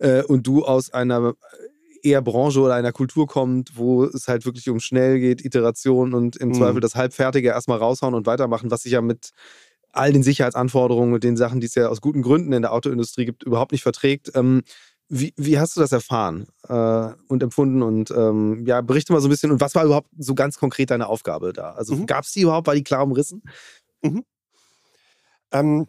[0.00, 1.34] äh, und du aus einer
[2.02, 6.34] eher Branche oder einer Kultur kommt, wo es halt wirklich um schnell geht, Iteration und
[6.36, 6.54] im mhm.
[6.54, 9.30] Zweifel das Halbfertige erstmal raushauen und weitermachen, was sich ja mit
[9.92, 13.24] all den Sicherheitsanforderungen und den Sachen, die es ja aus guten Gründen in der Autoindustrie
[13.24, 14.32] gibt, überhaupt nicht verträgt.
[14.34, 14.62] Ähm,
[15.08, 17.82] wie, wie, hast du das erfahren äh, und empfunden?
[17.82, 19.50] Und ähm, ja, berichte mal so ein bisschen.
[19.50, 21.72] Und was war überhaupt so ganz konkret deine Aufgabe da?
[21.72, 22.06] Also mhm.
[22.06, 22.68] gab es die überhaupt?
[22.68, 23.42] War die klar umrissen?
[24.02, 24.24] Mhm.
[25.52, 25.86] Ähm,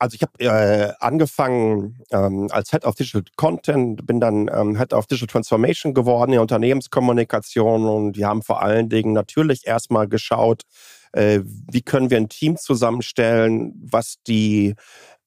[0.00, 4.94] also ich habe äh, angefangen ähm, als Head of Digital Content, bin dann ähm, Head
[4.94, 10.62] of Digital Transformation geworden in Unternehmenskommunikation und wir haben vor allen Dingen natürlich erstmal geschaut,
[11.12, 14.74] wie können wir ein Team zusammenstellen, was die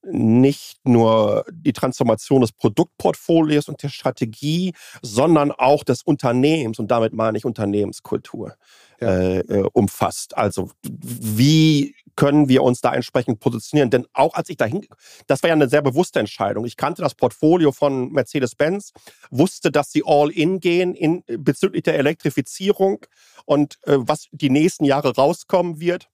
[0.04, 7.14] nicht nur die Transformation des Produktportfolios und der Strategie, sondern auch des Unternehmens und damit
[7.14, 8.56] meine ich Unternehmenskultur
[9.00, 9.08] ja.
[9.08, 10.38] äh, äh umfasst.
[10.38, 13.90] Also wie können wir uns da entsprechend positionieren?
[13.90, 14.86] Denn auch als ich dahin,
[15.28, 16.66] das war ja eine sehr bewusste Entscheidung.
[16.66, 18.92] Ich kannte das Portfolio von Mercedes-Benz,
[19.32, 23.06] wusste, dass sie all in gehen in, bezüglich der Elektrifizierung
[23.46, 26.10] und äh, was die nächsten Jahre rauskommen wird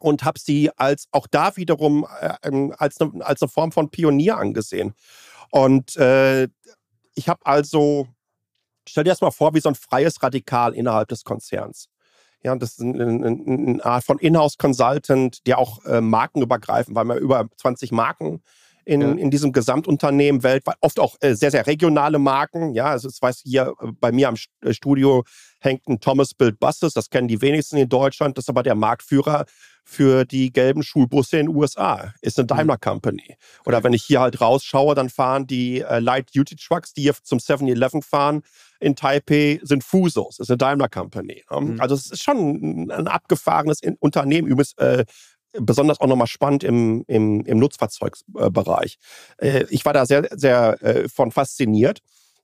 [0.00, 3.90] und habe sie als auch da wiederum äh, ähm, als, eine, als eine Form von
[3.90, 4.94] Pionier angesehen.
[5.50, 6.48] Und äh,
[7.14, 8.08] ich habe also,
[8.88, 11.88] stell dir das mal vor, wie so ein freies Radikal innerhalb des Konzerns.
[12.42, 17.92] Ja, das ist eine, Art von Inhouse-Consultant, der auch äh, markenübergreifend, weil wir über 20
[17.92, 18.42] Marken
[18.84, 19.12] in, ja.
[19.12, 22.74] in diesem Gesamtunternehmen weltweit, oft auch äh, sehr, sehr regionale Marken.
[22.74, 25.24] Ja, also ich weiß, hier äh, bei mir am äh, Studio
[25.60, 28.74] hängt ein Thomas Build Buses, das kennen die wenigsten in Deutschland, das ist aber der
[28.74, 29.44] Marktführer
[29.84, 32.14] für die gelben Schulbusse in den USA.
[32.20, 32.48] Ist eine mhm.
[32.48, 33.36] Daimler Company.
[33.66, 37.14] Oder wenn ich hier halt rausschaue, dann fahren die äh, Light Duty Trucks, die hier
[37.22, 38.42] zum 7-Eleven fahren,
[38.78, 41.44] in Taipei sind Fusos, ist eine Daimler Company.
[41.50, 41.60] Ne?
[41.60, 41.80] Mhm.
[41.80, 44.48] Also es ist schon ein, ein abgefahrenes Unternehmen.
[44.48, 45.04] Übrigens äh,
[45.52, 48.98] besonders auch nochmal spannend im, im, im Nutzfahrzeugbereich.
[49.38, 52.00] Äh, ich war da sehr, sehr äh, von fasziniert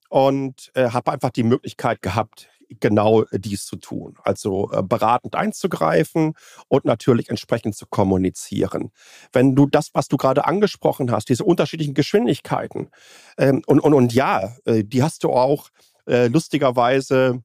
[0.09, 2.49] und äh, habe einfach die Möglichkeit gehabt,
[2.81, 4.17] genau dies zu tun.
[4.25, 6.35] Also beratend einzugreifen
[6.67, 8.91] und natürlich entsprechend zu kommunizieren.
[9.33, 12.91] Wenn du das, was du gerade angesprochen hast, diese unterschiedlichen Geschwindigkeiten,
[13.39, 15.69] ähm, und, und, und ja, die hast du auch
[16.09, 17.45] lustigerweise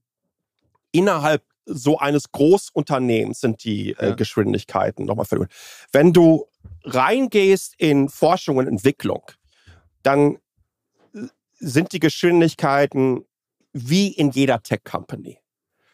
[0.91, 4.15] innerhalb so eines Großunternehmens sind die äh, ja.
[4.15, 5.47] Geschwindigkeiten nochmal für.
[5.91, 6.47] Wenn du
[6.83, 9.23] reingehst in Forschung und Entwicklung,
[10.03, 10.37] dann
[11.13, 11.27] äh,
[11.59, 13.25] sind die Geschwindigkeiten
[13.73, 15.41] wie in jeder Tech-Company.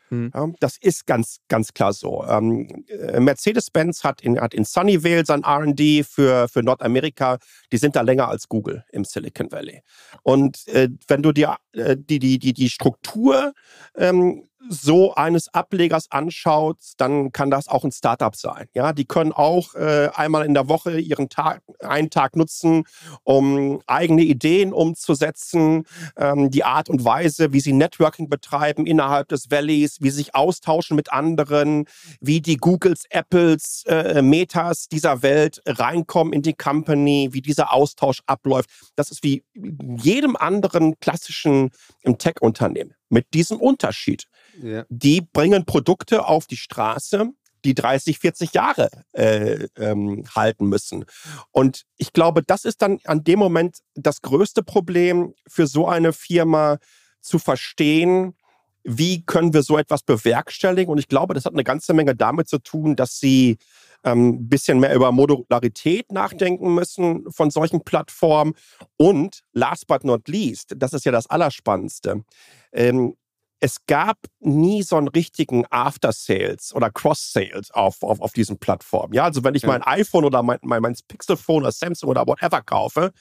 [0.09, 0.31] Hm.
[0.33, 2.23] Ja, das ist ganz, ganz klar so.
[2.27, 7.39] Ähm, äh, Mercedes-Benz hat in, hat in Sunnyvale sein RD für, für Nordamerika.
[7.71, 9.81] Die sind da länger als Google im Silicon Valley.
[10.23, 13.53] Und äh, wenn du dir äh, die, die, die, die Struktur
[13.95, 18.67] ähm, so eines Ablegers anschaut, dann kann das auch ein Startup sein.
[18.73, 22.83] Ja, die können auch äh, einmal in der Woche ihren Tag, einen Tag nutzen,
[23.23, 25.85] um eigene Ideen umzusetzen,
[26.17, 30.35] ähm, die Art und Weise, wie sie Networking betreiben innerhalb des Valleys, wie sie sich
[30.35, 31.85] austauschen mit anderen,
[32.19, 38.21] wie die Googles, Apples, äh, Metas dieser Welt reinkommen in die Company, wie dieser Austausch
[38.25, 38.69] abläuft.
[38.95, 41.69] Das ist wie jedem anderen klassischen
[42.03, 42.93] Tech-Unternehmen.
[43.09, 44.25] Mit diesem Unterschied
[44.61, 44.85] ja.
[44.89, 47.29] Die bringen Produkte auf die Straße,
[47.65, 51.05] die 30, 40 Jahre äh, ähm, halten müssen.
[51.51, 56.13] Und ich glaube, das ist dann an dem Moment das größte Problem für so eine
[56.13, 56.77] Firma
[57.21, 58.35] zu verstehen,
[58.83, 60.91] wie können wir so etwas bewerkstelligen.
[60.91, 63.57] Und ich glaube, das hat eine ganze Menge damit zu tun, dass sie
[64.03, 68.53] ein ähm, bisschen mehr über Modularität nachdenken müssen von solchen Plattformen.
[68.95, 72.23] Und last but not least, das ist ja das Allerspannendste,
[72.71, 73.15] ähm,
[73.59, 79.13] es gab nie so einen richtigen After-Sales oder Cross-Sales auf, auf, auf diesen Plattformen.
[79.13, 79.69] Ja, also wenn ich ja.
[79.69, 83.11] mein iPhone oder mein, mein, mein Pixel-Phone oder Samsung oder whatever kaufe,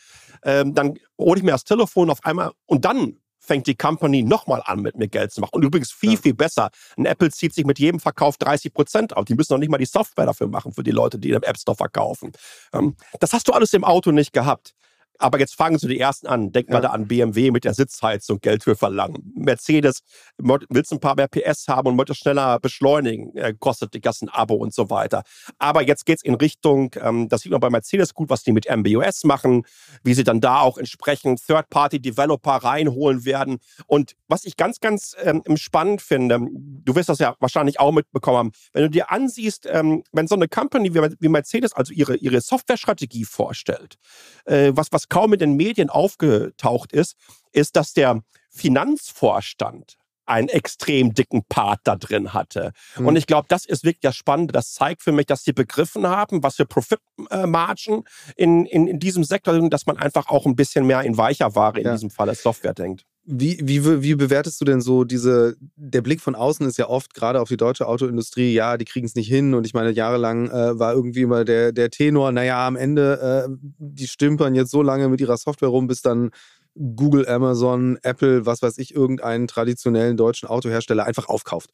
[0.44, 4.60] ähm, dann hole ich mir das Telefon auf einmal und dann fängt die Company nochmal
[4.64, 5.54] an, mit mir Geld zu machen.
[5.54, 6.20] Und übrigens viel, ja.
[6.20, 6.70] viel besser.
[6.96, 9.24] Ein Apple zieht sich mit jedem Verkauf 30 Prozent auf.
[9.24, 11.56] Die müssen noch nicht mal die Software dafür machen für die Leute, die im App
[11.56, 12.32] Store verkaufen.
[12.72, 14.74] Ähm, das hast du alles im Auto nicht gehabt.
[15.18, 16.52] Aber jetzt fangen so die ersten an.
[16.52, 19.32] Denk mal da an BMW mit der Sitzheizung Geld für verlangen.
[19.34, 20.00] Mercedes
[20.38, 24.54] willst ein paar mehr PS haben und möchte schneller beschleunigen, äh, kostet die Gassen Abo
[24.54, 25.22] und so weiter.
[25.58, 28.66] Aber jetzt geht's in Richtung, ähm, das sieht man bei Mercedes gut, was die mit
[28.68, 29.64] MBOS machen,
[30.02, 33.58] wie sie dann da auch entsprechend Third-Party-Developer reinholen werden.
[33.86, 38.38] Und was ich ganz, ganz ähm, spannend finde, du wirst das ja wahrscheinlich auch mitbekommen
[38.38, 42.16] haben, wenn du dir ansiehst, ähm, wenn so eine Company wie, wie Mercedes also ihre,
[42.16, 43.96] ihre Software-Strategie vorstellt,
[44.44, 47.16] äh, was, was kaum in den Medien aufgetaucht ist,
[47.52, 52.72] ist, dass der Finanzvorstand einen extrem dicken Part da drin hatte.
[52.96, 53.06] Mhm.
[53.06, 54.52] Und ich glaube, das ist wirklich das Spannende.
[54.52, 58.04] Das zeigt für mich, dass sie begriffen haben, was für Profitmargen
[58.36, 61.54] in, in, in diesem Sektor sind, dass man einfach auch ein bisschen mehr in weicher
[61.54, 61.92] Ware in ja.
[61.92, 63.04] diesem Fall als Software denkt.
[63.28, 67.12] Wie, wie, wie bewertest du denn so diese, der Blick von außen ist ja oft
[67.12, 70.48] gerade auf die deutsche Autoindustrie, ja, die kriegen es nicht hin und ich meine, jahrelang
[70.48, 74.80] äh, war irgendwie immer der, der Tenor, naja, am Ende, äh, die stümpern jetzt so
[74.80, 76.30] lange mit ihrer Software rum, bis dann
[76.76, 81.70] Google, Amazon, Apple, was weiß ich, irgendeinen traditionellen deutschen Autohersteller einfach aufkauft.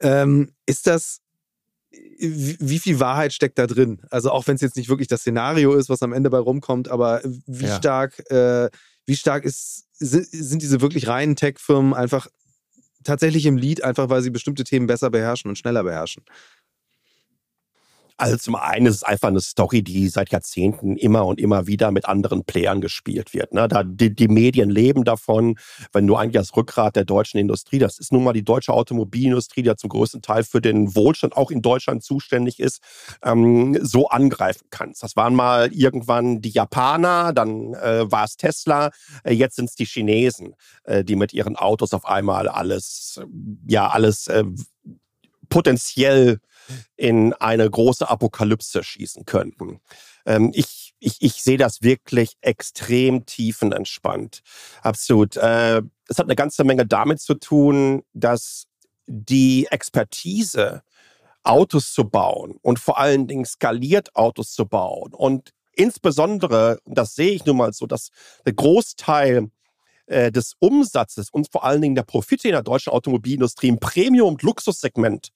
[0.00, 1.20] Ähm, ist das,
[1.90, 4.02] wie, wie, viel Wahrheit steckt da drin?
[4.10, 6.88] Also auch wenn es jetzt nicht wirklich das Szenario ist, was am Ende bei rumkommt,
[6.88, 7.76] aber wie ja.
[7.76, 8.70] stark, äh,
[9.06, 12.26] wie stark ist, sind diese wirklich reinen Tech-Firmen einfach
[13.04, 16.24] tatsächlich im Lead, einfach weil sie bestimmte Themen besser beherrschen und schneller beherrschen?
[18.16, 21.90] Also zum einen ist es einfach eine Story, die seit Jahrzehnten immer und immer wieder
[21.90, 23.52] mit anderen Playern gespielt wird.
[23.52, 23.68] Ne?
[23.68, 25.56] Da die, die Medien leben davon,
[25.92, 29.62] wenn du eigentlich das Rückgrat der deutschen Industrie, das ist nun mal die deutsche Automobilindustrie,
[29.62, 32.80] die ja zum größten Teil für den Wohlstand auch in Deutschland zuständig ist,
[33.22, 35.02] ähm, so angreifen kannst.
[35.02, 38.90] Das waren mal irgendwann die Japaner, dann äh, war es Tesla,
[39.24, 43.20] äh, jetzt sind es die Chinesen, äh, die mit ihren Autos auf einmal alles,
[43.66, 44.44] ja, alles äh,
[45.48, 46.38] potenziell
[46.96, 49.80] in eine große Apokalypse schießen könnten.
[50.26, 54.42] Ähm, ich, ich, ich sehe das wirklich extrem tiefenentspannt.
[54.82, 55.36] Absolut.
[55.36, 58.66] Äh, es hat eine ganze Menge damit zu tun, dass
[59.06, 60.82] die Expertise,
[61.44, 67.32] Autos zu bauen und vor allen Dingen skaliert Autos zu bauen und insbesondere, das sehe
[67.32, 68.10] ich nun mal so, dass
[68.46, 69.50] der Großteil
[70.06, 74.28] äh, des Umsatzes und vor allen Dingen der Profite in der deutschen Automobilindustrie im Premium-
[74.28, 75.28] und Luxussegment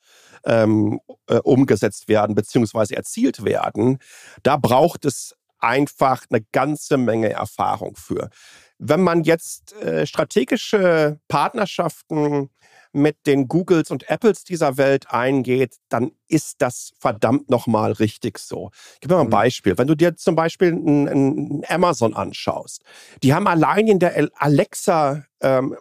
[0.44, 2.94] ähm, äh, umgesetzt werden bzw.
[2.94, 3.98] erzielt werden,
[4.42, 8.30] da braucht es einfach eine ganze Menge Erfahrung für.
[8.78, 12.50] Wenn man jetzt äh, strategische Partnerschaften
[12.96, 18.70] mit den Googles und Apples dieser Welt eingeht, dann ist das verdammt nochmal richtig so.
[18.94, 19.30] Ich gebe mal ein mhm.
[19.30, 19.78] Beispiel.
[19.78, 22.82] Wenn du dir zum Beispiel ein, Amazon anschaust,
[23.22, 25.76] die haben allein in der Alexa ähm,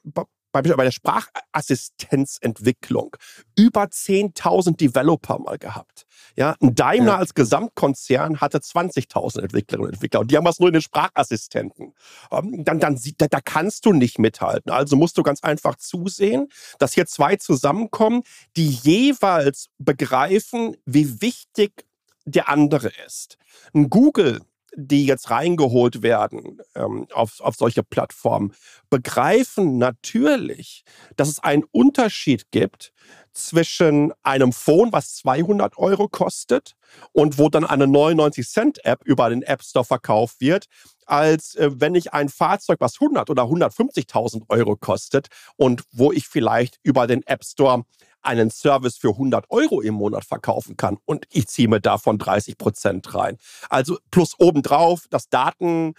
[0.61, 3.15] bei der Sprachassistenzentwicklung
[3.57, 6.05] über 10.000 Developer mal gehabt.
[6.35, 7.17] Ja, ein Daimler ja.
[7.17, 11.93] als Gesamtkonzern hatte 20.000 Entwicklerinnen und Entwickler und die haben was nur in den Sprachassistenten.
[12.31, 14.71] Ähm, dann, dann, da, da kannst du nicht mithalten.
[14.71, 16.47] Also musst du ganz einfach zusehen,
[16.79, 18.23] dass hier zwei zusammenkommen,
[18.55, 21.85] die jeweils begreifen, wie wichtig
[22.25, 23.37] der andere ist.
[23.73, 24.41] Ein Google
[24.75, 28.53] die jetzt reingeholt werden ähm, auf, auf solche Plattformen,
[28.89, 30.83] begreifen natürlich,
[31.15, 32.91] dass es einen Unterschied gibt
[33.33, 36.75] zwischen einem Phone, was 200 Euro kostet
[37.11, 40.65] und wo dann eine 99 Cent App über den App Store verkauft wird,
[41.05, 46.27] als äh, wenn ich ein Fahrzeug, was 100 oder 150.000 Euro kostet und wo ich
[46.27, 47.83] vielleicht über den App Store
[48.25, 52.57] einen Service für 100 Euro im Monat verkaufen kann und ich ziehe mir davon 30
[52.57, 53.37] Prozent rein.
[53.69, 55.93] Also plus obendrauf das Daten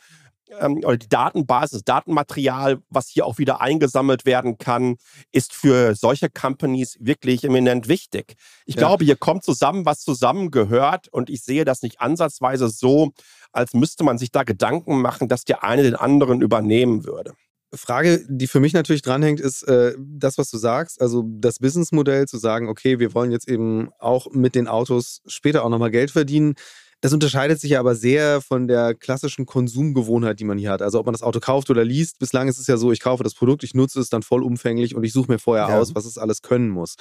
[0.61, 4.97] ähm, oder die Datenbasis, Datenmaterial, was hier auch wieder eingesammelt werden kann,
[5.33, 8.35] ist für solche Companies wirklich eminent wichtig.
[8.65, 8.81] Ich ja.
[8.81, 13.13] glaube, hier kommt zusammen, was zusammengehört und ich sehe das nicht ansatzweise so,
[13.53, 17.35] als müsste man sich da Gedanken machen, dass der eine den anderen übernehmen würde.
[17.75, 21.01] Frage, die für mich natürlich dranhängt, ist äh, das, was du sagst.
[21.01, 25.65] Also das Businessmodell zu sagen, okay, wir wollen jetzt eben auch mit den Autos später
[25.65, 26.55] auch nochmal Geld verdienen.
[27.01, 30.81] Das unterscheidet sich ja aber sehr von der klassischen Konsumgewohnheit, die man hier hat.
[30.81, 32.19] Also ob man das Auto kauft oder liest.
[32.19, 35.05] Bislang ist es ja so, ich kaufe das Produkt, ich nutze es dann vollumfänglich und
[35.05, 35.79] ich suche mir vorher ja.
[35.79, 36.97] aus, was es alles können muss.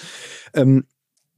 [0.54, 0.86] Ähm,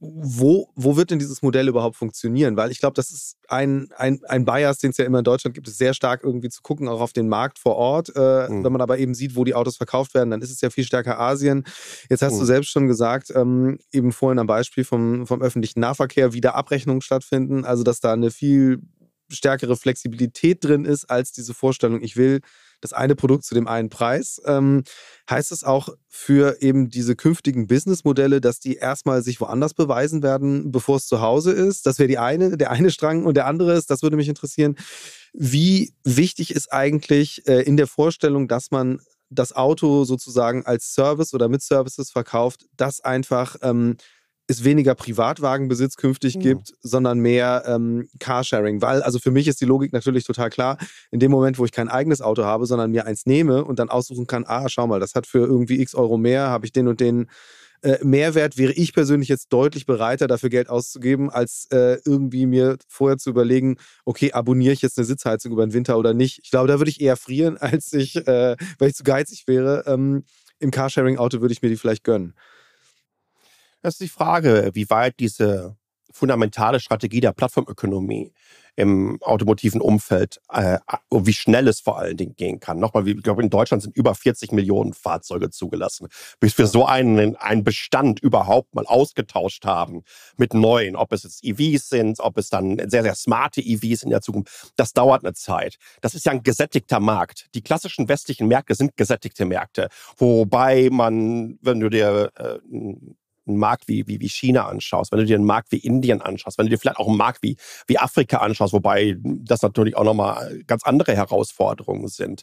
[0.00, 2.56] wo, wo wird denn dieses Modell überhaupt funktionieren?
[2.56, 5.54] Weil ich glaube, das ist ein, ein, ein Bias, den es ja immer in Deutschland
[5.54, 8.12] gibt, ist sehr stark irgendwie zu gucken, auch auf den Markt vor Ort.
[8.14, 8.62] Äh, mhm.
[8.62, 10.84] Wenn man aber eben sieht, wo die Autos verkauft werden, dann ist es ja viel
[10.84, 11.64] stärker Asien.
[12.08, 12.40] Jetzt hast mhm.
[12.40, 16.52] du selbst schon gesagt, ähm, eben vorhin am Beispiel vom, vom öffentlichen Nahverkehr, wie da
[16.52, 18.80] Abrechnungen stattfinden, also dass da eine viel
[19.30, 22.40] stärkere Flexibilität drin ist als diese Vorstellung, ich will
[22.80, 24.40] das eine Produkt zu dem einen Preis.
[24.44, 24.84] Ähm,
[25.28, 30.70] heißt es auch für eben diese künftigen Businessmodelle, dass die erstmal sich woanders beweisen werden,
[30.70, 31.86] bevor es zu Hause ist?
[31.86, 34.76] Das wäre die eine, der eine Strang und der andere ist, das würde mich interessieren.
[35.32, 39.00] Wie wichtig ist eigentlich äh, in der Vorstellung, dass man
[39.30, 43.96] das Auto sozusagen als Service oder mit Services verkauft, dass einfach ähm,
[44.48, 46.40] es weniger Privatwagenbesitz künftig mhm.
[46.40, 48.80] gibt, sondern mehr ähm, Carsharing.
[48.80, 50.78] Weil, also für mich ist die Logik natürlich total klar,
[51.10, 53.90] in dem Moment, wo ich kein eigenes Auto habe, sondern mir eins nehme und dann
[53.90, 56.88] aussuchen kann, ah, schau mal, das hat für irgendwie x Euro mehr, habe ich den
[56.88, 57.28] und den
[57.82, 62.78] äh, Mehrwert, wäre ich persönlich jetzt deutlich bereiter, dafür Geld auszugeben, als äh, irgendwie mir
[62.88, 63.76] vorher zu überlegen,
[64.06, 66.40] okay, abonniere ich jetzt eine Sitzheizung über den Winter oder nicht.
[66.42, 69.84] Ich glaube, da würde ich eher frieren, als ich, äh, weil ich zu geizig wäre.
[69.86, 70.24] Ähm,
[70.58, 72.34] Im Carsharing-Auto würde ich mir die vielleicht gönnen.
[73.82, 75.76] Das ist die Frage, wie weit diese
[76.10, 78.32] fundamentale Strategie der Plattformökonomie
[78.76, 80.78] im automotiven Umfeld, äh,
[81.10, 82.78] wie schnell es vor allen Dingen gehen kann.
[82.78, 86.06] Nochmal, ich glaube, in Deutschland sind über 40 Millionen Fahrzeuge zugelassen.
[86.38, 90.04] Bis wir so einen, einen Bestand überhaupt mal ausgetauscht haben
[90.36, 94.10] mit neuen, ob es jetzt EVs sind, ob es dann sehr, sehr smarte EVs in
[94.10, 95.76] der Zukunft, das dauert eine Zeit.
[96.00, 97.46] Das ist ja ein gesättigter Markt.
[97.56, 102.58] Die klassischen westlichen Märkte sind gesättigte Märkte, wobei man, wenn du dir äh,
[103.48, 106.58] einen Markt wie, wie, wie China anschaust, wenn du dir einen Markt wie Indien anschaust,
[106.58, 110.04] wenn du dir vielleicht auch einen Markt wie, wie Afrika anschaust, wobei das natürlich auch
[110.04, 112.42] nochmal ganz andere Herausforderungen sind,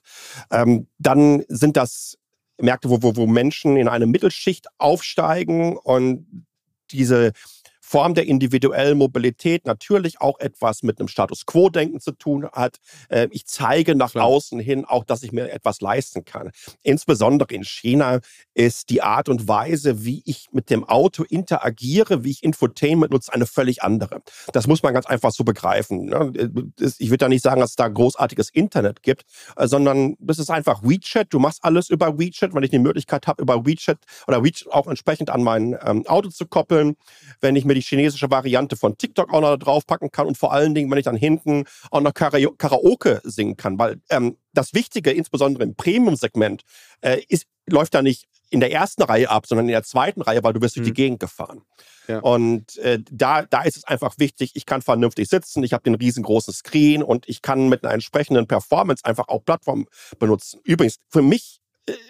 [0.52, 2.18] ähm, dann sind das
[2.60, 6.46] Märkte, wo, wo, wo Menschen in eine Mittelschicht aufsteigen und
[6.92, 7.32] diese
[7.88, 12.78] Form der individuellen Mobilität natürlich auch etwas mit einem Status Quo-Denken zu tun hat.
[13.10, 14.26] Äh, ich zeige nach Klar.
[14.26, 16.50] außen hin auch, dass ich mir etwas leisten kann.
[16.82, 18.22] Insbesondere in China
[18.56, 23.32] ist die Art und Weise, wie ich mit dem Auto interagiere, wie ich Infotainment nutze,
[23.32, 24.24] eine völlig andere.
[24.52, 26.06] Das muss man ganz einfach so begreifen.
[26.06, 26.34] Ne?
[26.98, 29.26] Ich würde da nicht sagen, dass es da großartiges Internet gibt,
[29.58, 31.28] äh, sondern das ist einfach WeChat.
[31.30, 34.88] Du machst alles über WeChat, wenn ich die Möglichkeit habe, über WeChat oder WeChat auch
[34.88, 36.96] entsprechend an mein ähm, Auto zu koppeln.
[37.42, 40.74] Wenn ich mir die chinesische Variante von TikTok auch noch draufpacken kann und vor allen
[40.74, 45.64] Dingen, wenn ich dann hinten auch noch Karaoke singen kann, weil ähm, das Wichtige, insbesondere
[45.64, 46.64] im Premium-Segment,
[47.02, 50.44] äh, ist, läuft da nicht in der ersten Reihe ab, sondern in der zweiten Reihe,
[50.44, 50.96] weil du wirst durch die mhm.
[50.96, 51.62] Gegend gefahren.
[52.08, 52.20] Ja.
[52.20, 55.96] Und äh, da, da ist es einfach wichtig, ich kann vernünftig sitzen, ich habe den
[55.96, 59.88] riesengroßen Screen und ich kann mit einer entsprechenden Performance einfach auch Plattform
[60.20, 60.62] benutzen.
[60.64, 61.60] Übrigens, für mich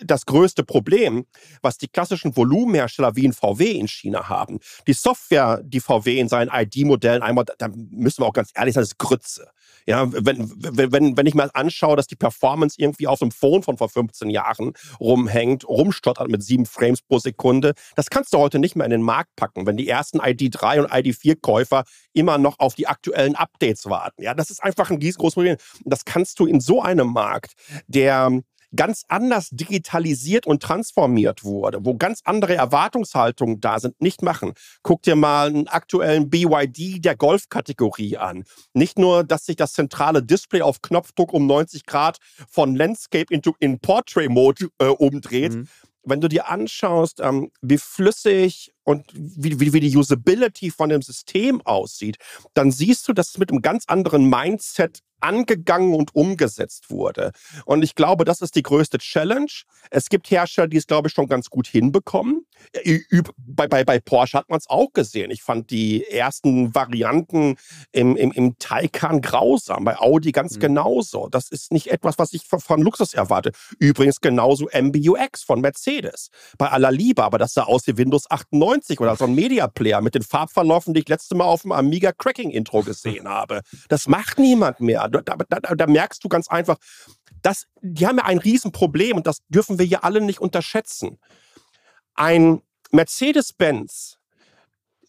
[0.04, 1.26] das größte Problem,
[1.62, 4.60] was die klassischen Volumenhersteller wie ein VW in China haben.
[4.88, 8.82] Die Software, die VW in seinen ID-Modellen einmal, da müssen wir auch ganz ehrlich sein,
[8.82, 9.50] das ist Grütze.
[9.88, 13.78] Ja, wenn, wenn, wenn ich mir anschaue, dass die Performance irgendwie auf dem Phone von
[13.78, 18.76] vor 15 Jahren rumhängt, rumstottert mit sieben Frames pro Sekunde, das kannst du heute nicht
[18.76, 22.88] mehr in den Markt packen, wenn die ersten ID3 und ID4-Käufer immer noch auf die
[22.88, 24.24] aktuellen Updates warten.
[24.24, 25.58] Ja, das ist einfach ein riesengroßes Problem.
[25.84, 27.54] Das kannst du in so einem Markt,
[27.88, 28.42] der
[28.76, 34.54] ganz anders digitalisiert und transformiert wurde, wo ganz andere Erwartungshaltungen da sind, nicht machen.
[34.84, 38.44] Guck dir mal einen aktuellen BYD der Golf-Kategorie an.
[38.74, 42.18] Nicht nur, dass sich das zentrale Display auf Knopfdruck um 90 Grad
[42.50, 45.68] von Landscape into, in Portrait-Mode äh, umdreht, mhm
[46.06, 51.02] wenn du dir anschaust, ähm, wie flüssig und wie, wie, wie die Usability von dem
[51.02, 52.18] System aussieht,
[52.54, 57.32] dann siehst du, dass es mit einem ganz anderen Mindset angegangen und umgesetzt wurde.
[57.66, 59.52] Und ich glaube, das ist die größte Challenge.
[59.90, 62.46] Es gibt Hersteller, die es, glaube ich, schon ganz gut hinbekommen.
[63.38, 65.32] Bei, bei, bei Porsche hat man es auch gesehen.
[65.32, 67.58] Ich fand die ersten Varianten
[67.92, 70.62] im, im, im Taycan grausam, bei Audi ganz mhm.
[70.62, 71.28] genauso.
[71.30, 73.52] Das ist nicht etwas, was ich von Luxus erwarte.
[73.80, 76.30] Übrigens genauso MBUX von Mercedes.
[76.58, 80.02] Bei aller Liebe, aber das sah aus wie Windows 98 oder so ein Media Player
[80.02, 83.62] mit den Farbverläufen, die ich letzte Mal auf dem Amiga Cracking Intro gesehen habe.
[83.90, 86.78] Das macht niemand mehr da, da, da merkst du ganz einfach,
[87.42, 91.20] dass, die haben ja ein Riesenproblem und das dürfen wir hier alle nicht unterschätzen.
[92.16, 92.62] Ein
[92.92, 94.18] Mercedes-Benz,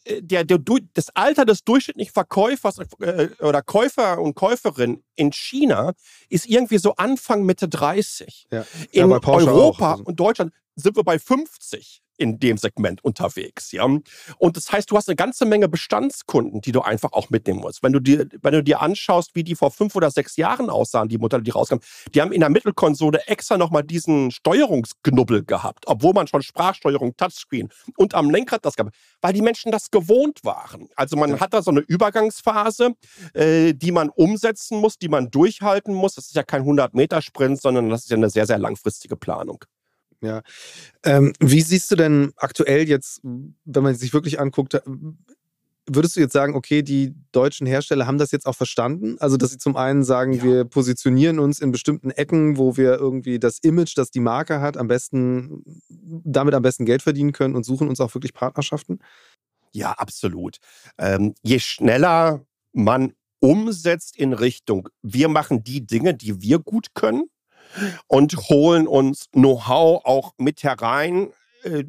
[0.05, 0.59] äh, der, der,
[0.95, 5.95] das Alter des durchschnittlichen Verkäufers äh, oder Käufer und Käuferin in China
[6.29, 8.49] ist irgendwie so Anfang Mitte 30.
[8.51, 8.67] Ja.
[8.91, 10.01] In ja, Europa auch.
[10.01, 13.73] und Deutschland sind wir bei 50 in dem Segment unterwegs.
[13.73, 13.85] Ja?
[13.85, 17.83] Und das heißt, du hast eine ganze Menge Bestandskunden, die du einfach auch mitnehmen musst.
[17.83, 21.09] Wenn du dir, wenn du dir anschaust, wie die vor fünf oder sechs Jahren aussahen,
[21.09, 21.83] die Modelle, die rauskamen,
[22.15, 27.69] die haben in der Mittelkonsole extra nochmal diesen Steuerungsknubbel gehabt, obwohl man schon Sprachsteuerung, Touchscreen
[27.97, 28.91] und am Lenkrad das gab,
[29.21, 30.89] weil die Menschen das gewohnt waren.
[30.97, 31.41] Also man ja.
[31.41, 32.95] hat da so eine Übergangsphase,
[33.35, 36.15] äh, die man umsetzen muss, die man durchhalten muss.
[36.15, 39.65] Das ist ja kein 100-Meter-Sprint, sondern das ist ja eine sehr, sehr langfristige Planung.
[40.21, 40.43] Ja.
[41.05, 44.81] Ähm, wie siehst du denn aktuell jetzt, wenn man sich wirklich anguckt, äh,
[45.89, 49.17] würdest du jetzt sagen, okay, die deutschen Hersteller haben das jetzt auch verstanden?
[49.21, 50.43] Also, dass sie zum einen sagen, ja.
[50.43, 54.77] wir positionieren uns in bestimmten Ecken, wo wir irgendwie das Image, das die Marke hat,
[54.77, 58.99] am besten, damit am besten Geld verdienen können und suchen uns auch wirklich Partnerschaften?
[59.73, 60.59] Ja, absolut.
[60.99, 67.29] Ähm, je schneller man umsetzt in Richtung, wir machen die Dinge, die wir gut können
[68.07, 71.33] und holen uns Know-how auch mit herein,
[71.65, 71.85] äh,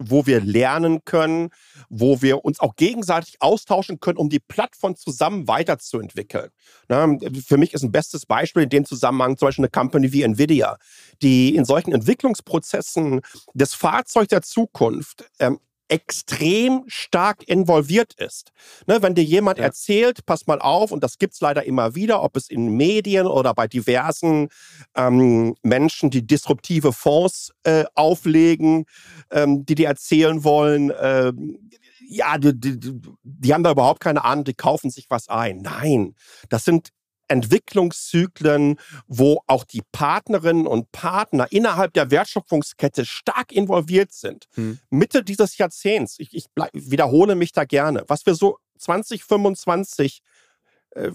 [0.00, 1.50] wo wir lernen können,
[1.90, 6.48] wo wir uns auch gegenseitig austauschen können, um die Plattform zusammen weiterzuentwickeln.
[6.88, 7.06] Na,
[7.46, 10.78] für mich ist ein bestes Beispiel in dem Zusammenhang zum Beispiel eine Company wie Nvidia,
[11.22, 13.20] die in solchen Entwicklungsprozessen
[13.52, 15.60] des Fahrzeugs der Zukunft ähm,
[15.90, 18.52] extrem stark involviert ist.
[18.86, 19.64] Ne, wenn dir jemand ja.
[19.64, 23.54] erzählt, pass mal auf, und das gibt's leider immer wieder, ob es in Medien oder
[23.54, 24.48] bei diversen
[24.94, 28.84] ähm, Menschen, die disruptive Fonds äh, auflegen,
[29.30, 31.32] ähm, die dir erzählen wollen, äh,
[32.08, 35.58] ja, die, die, die haben da überhaupt keine Ahnung, die kaufen sich was ein.
[35.58, 36.14] Nein,
[36.48, 36.90] das sind
[37.30, 44.46] Entwicklungszyklen, wo auch die Partnerinnen und Partner innerhalb der Wertschöpfungskette stark involviert sind.
[44.54, 44.78] Hm.
[44.90, 50.22] Mitte dieses Jahrzehnts, ich, ich bleib, wiederhole mich da gerne, was wir so 2025
[50.90, 51.12] äh,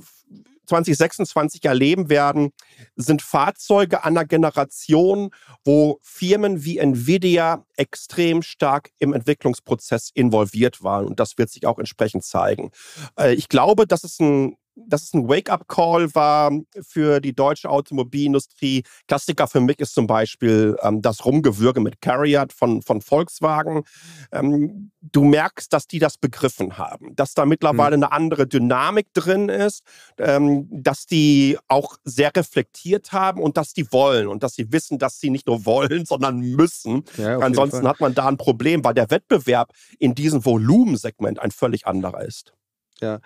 [0.66, 2.52] 2026 erleben werden,
[2.96, 5.32] sind Fahrzeuge einer Generation,
[5.64, 11.06] wo Firmen wie Nvidia extrem stark im Entwicklungsprozess involviert waren.
[11.06, 12.72] Und das wird sich auch entsprechend zeigen.
[13.18, 16.52] Äh, ich glaube, das ist ein dass es ein Wake-up-Call war
[16.82, 18.84] für die deutsche Automobilindustrie.
[19.08, 23.84] Klassiker für mich ist zum Beispiel ähm, das Rumgewürge mit Carriot von, von Volkswagen.
[24.32, 28.04] Ähm, du merkst, dass die das begriffen haben, dass da mittlerweile mhm.
[28.04, 29.84] eine andere Dynamik drin ist,
[30.18, 35.00] ähm, dass die auch sehr reflektiert haben und dass die wollen und dass sie wissen,
[35.00, 37.04] dass sie nicht nur wollen, sondern müssen.
[37.18, 41.88] Ja, Ansonsten hat man da ein Problem, weil der Wettbewerb in diesem Volumensegment ein völlig
[41.88, 42.54] anderer ist.
[43.02, 43.20] Ja.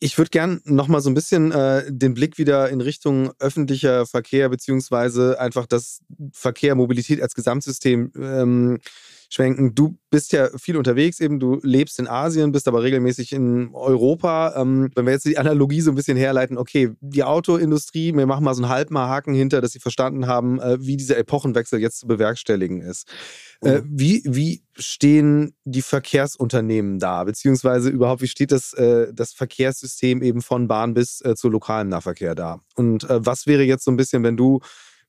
[0.00, 4.48] Ich würde gern nochmal so ein bisschen äh, den Blick wieder in Richtung öffentlicher Verkehr
[4.48, 6.00] beziehungsweise einfach das
[6.32, 8.80] Verkehr, Mobilität als Gesamtsystem ähm,
[9.30, 9.74] schwenken.
[9.74, 14.54] Du bist ja viel unterwegs eben, du lebst in Asien, bist aber regelmäßig in Europa.
[14.56, 18.44] Ähm, wenn wir jetzt die Analogie so ein bisschen herleiten, okay, die Autoindustrie, wir machen
[18.44, 21.98] mal so einen halben Haken hinter, dass sie verstanden haben, äh, wie dieser Epochenwechsel jetzt
[21.98, 23.08] zu bewerkstelligen ist.
[23.62, 23.90] Äh, mhm.
[23.90, 27.24] wie, wie stehen die Verkehrsunternehmen da?
[27.24, 31.88] Beziehungsweise überhaupt, wie steht das, äh, das Verkehrssystem eben von Bahn bis äh, zu lokalem
[31.88, 32.60] Nahverkehr da?
[32.74, 34.60] Und äh, was wäre jetzt so ein bisschen, wenn du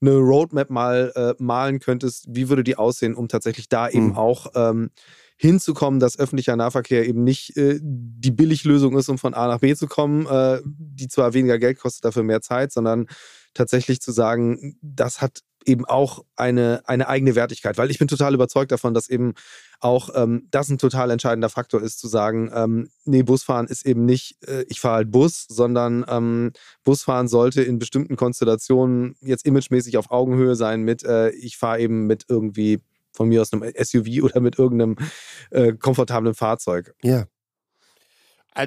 [0.01, 4.17] eine Roadmap mal äh, malen könntest, wie würde die aussehen, um tatsächlich da eben mhm.
[4.17, 4.91] auch ähm,
[5.37, 9.75] hinzukommen, dass öffentlicher Nahverkehr eben nicht äh, die Billiglösung ist, um von A nach B
[9.75, 13.07] zu kommen, äh, die zwar weniger Geld kostet, dafür mehr Zeit, sondern
[13.53, 18.33] tatsächlich zu sagen, das hat eben auch eine, eine eigene Wertigkeit, weil ich bin total
[18.33, 19.33] überzeugt davon, dass eben
[19.79, 24.05] auch ähm, das ein total entscheidender Faktor ist, zu sagen, ähm, nee, Busfahren ist eben
[24.05, 26.51] nicht, äh, ich fahre halt Bus, sondern ähm,
[26.83, 32.07] Busfahren sollte in bestimmten Konstellationen jetzt imagemäßig auf Augenhöhe sein mit, äh, ich fahre eben
[32.07, 32.79] mit irgendwie
[33.11, 34.95] von mir aus einem SUV oder mit irgendeinem
[35.51, 36.93] äh, komfortablen Fahrzeug.
[37.01, 37.25] Ja.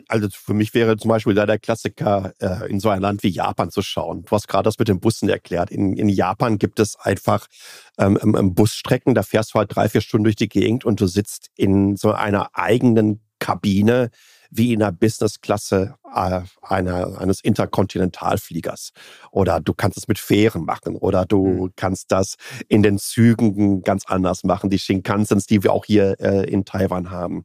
[0.08, 3.30] Also für mich wäre zum Beispiel da der Klassiker, äh, in so ein Land wie
[3.30, 4.22] Japan zu schauen.
[4.22, 5.70] Du hast gerade das mit den Bussen erklärt.
[5.70, 7.46] In, in Japan gibt es einfach
[7.96, 11.06] ähm, ähm, Busstrecken, da fährst du halt drei, vier Stunden durch die Gegend und du
[11.06, 14.10] sitzt in so einer eigenen Kabine
[14.50, 18.92] wie in der Businessklasse äh, einer, eines Interkontinentalfliegers.
[19.30, 21.72] Oder du kannst es mit Fähren machen oder du mhm.
[21.76, 22.36] kannst das
[22.68, 27.10] in den Zügen ganz anders machen, die Shinkansens, die wir auch hier äh, in Taiwan
[27.10, 27.44] haben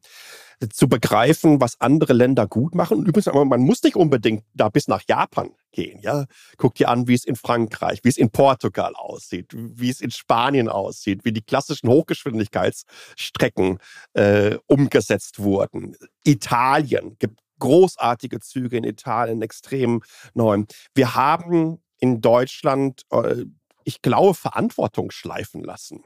[0.68, 2.98] zu begreifen, was andere Länder gut machen.
[2.98, 6.00] Und übrigens, man muss nicht unbedingt da bis nach Japan gehen.
[6.00, 6.26] Ja?
[6.56, 10.10] Guck dir an, wie es in Frankreich, wie es in Portugal aussieht, wie es in
[10.10, 13.78] Spanien aussieht, wie die klassischen Hochgeschwindigkeitsstrecken
[14.14, 15.96] äh, umgesetzt wurden.
[16.24, 20.02] Italien gibt großartige Züge in Italien, extrem
[20.34, 20.64] neu.
[20.94, 23.44] Wir haben in Deutschland äh,
[23.84, 26.04] ich glaube, Verantwortung schleifen lassen.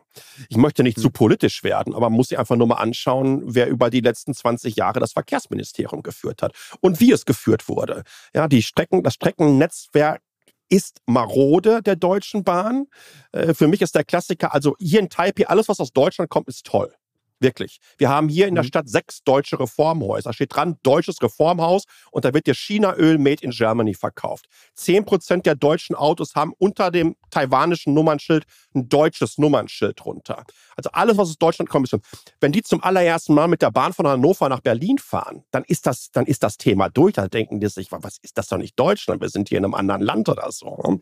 [0.48, 1.02] Ich möchte nicht hm.
[1.02, 4.34] zu politisch werden, aber man muss sich einfach nur mal anschauen, wer über die letzten
[4.34, 8.02] 20 Jahre das Verkehrsministerium geführt hat und wie es geführt wurde.
[8.34, 10.22] Ja, die Strecken, das Streckennetzwerk
[10.68, 12.86] ist marode der Deutschen Bahn.
[13.32, 16.48] Äh, für mich ist der Klassiker, also hier in Taipei, alles, was aus Deutschland kommt,
[16.48, 16.92] ist toll.
[17.40, 17.78] Wirklich.
[17.98, 18.68] Wir haben hier in der mhm.
[18.68, 20.30] Stadt sechs deutsche Reformhäuser.
[20.30, 24.46] Da steht dran, deutsches Reformhaus und da wird dir China-Öl made in Germany verkauft.
[24.74, 30.44] Zehn Prozent der deutschen Autos haben unter dem taiwanischen Nummernschild ein deutsches Nummernschild drunter.
[30.76, 32.00] Also alles, was aus Deutschland kommt, ist
[32.40, 35.86] Wenn die zum allerersten Mal mit der Bahn von Hannover nach Berlin fahren, dann ist
[35.86, 37.14] das, dann ist das Thema durch.
[37.14, 39.20] Da denken die sich, was ist das doch nicht Deutschland?
[39.20, 41.00] Wir sind hier in einem anderen Land oder so.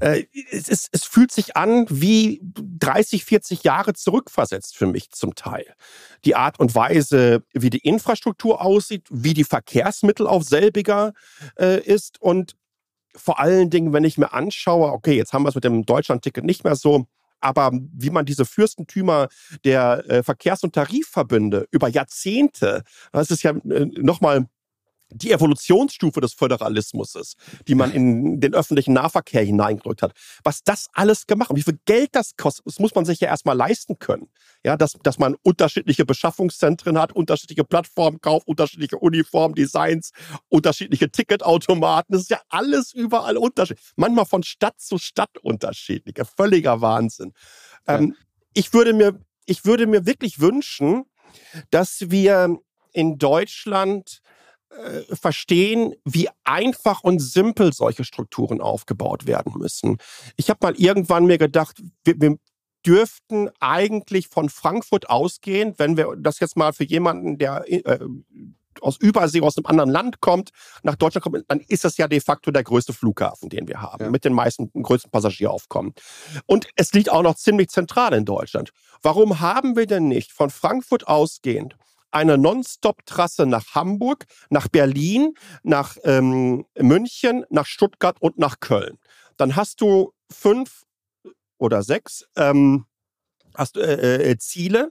[0.00, 5.34] Äh, es, ist, es fühlt sich an wie 30, 40 Jahre zurückversetzt für mich zum
[5.34, 5.61] Teil.
[5.64, 5.74] Teil.
[6.24, 11.12] Die Art und Weise, wie die Infrastruktur aussieht, wie die Verkehrsmittel auf selbiger
[11.58, 12.54] äh, ist und
[13.14, 16.44] vor allen Dingen, wenn ich mir anschaue, okay, jetzt haben wir es mit dem Deutschlandticket
[16.44, 17.06] nicht mehr so,
[17.40, 19.28] aber wie man diese Fürstentümer
[19.64, 24.46] der äh, Verkehrs- und Tarifverbünde über Jahrzehnte, das ist ja äh, nochmal
[25.14, 27.36] die Evolutionsstufe des Föderalismus ist,
[27.68, 30.12] die man in den öffentlichen Nahverkehr hineingedrückt hat.
[30.44, 33.28] Was das alles gemacht hat, wie viel Geld das kostet, das muss man sich ja
[33.28, 34.28] erstmal leisten können.
[34.64, 40.12] Ja, dass, dass man unterschiedliche Beschaffungszentren hat, unterschiedliche Plattformen kauft, unterschiedliche Uniformdesigns,
[40.48, 42.12] unterschiedliche Ticketautomaten.
[42.12, 43.84] Das ist ja alles überall unterschiedlich.
[43.96, 46.16] Manchmal von Stadt zu Stadt unterschiedlich.
[46.36, 47.32] Völliger Wahnsinn.
[47.86, 47.98] Ja.
[47.98, 48.16] Ähm,
[48.54, 51.04] ich würde mir, ich würde mir wirklich wünschen,
[51.70, 52.58] dass wir
[52.92, 54.20] in Deutschland
[54.72, 59.98] äh, verstehen, wie einfach und simpel solche Strukturen aufgebaut werden müssen.
[60.36, 62.38] Ich habe mal irgendwann mir gedacht, wir, wir
[62.86, 67.98] dürften eigentlich von Frankfurt ausgehen, wenn wir das jetzt mal für jemanden, der äh,
[68.80, 70.50] aus Übersee, aus einem anderen Land kommt,
[70.82, 74.04] nach Deutschland kommt, dann ist das ja de facto der größte Flughafen, den wir haben,
[74.04, 74.10] ja.
[74.10, 75.94] mit den meisten größten Passagieraufkommen.
[76.46, 78.72] Und es liegt auch noch ziemlich zentral in Deutschland.
[79.02, 81.76] Warum haben wir denn nicht von Frankfurt ausgehend
[82.12, 88.98] eine Non-Stop-Trasse nach Hamburg, nach Berlin, nach ähm, München, nach Stuttgart und nach Köln.
[89.36, 90.84] Dann hast du fünf
[91.58, 92.86] oder sechs ähm,
[93.54, 94.90] hast, äh, äh, Ziele,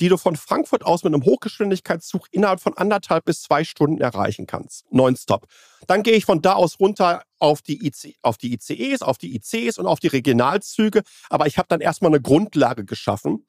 [0.00, 4.46] die du von Frankfurt aus mit einem Hochgeschwindigkeitszug innerhalb von anderthalb bis zwei Stunden erreichen
[4.46, 4.84] kannst.
[4.90, 5.46] Nonstop.
[5.86, 9.34] Dann gehe ich von da aus runter auf die, IC, auf die ICEs, auf die
[9.34, 11.02] ICs und auf die Regionalzüge.
[11.28, 13.46] Aber ich habe dann erstmal eine Grundlage geschaffen,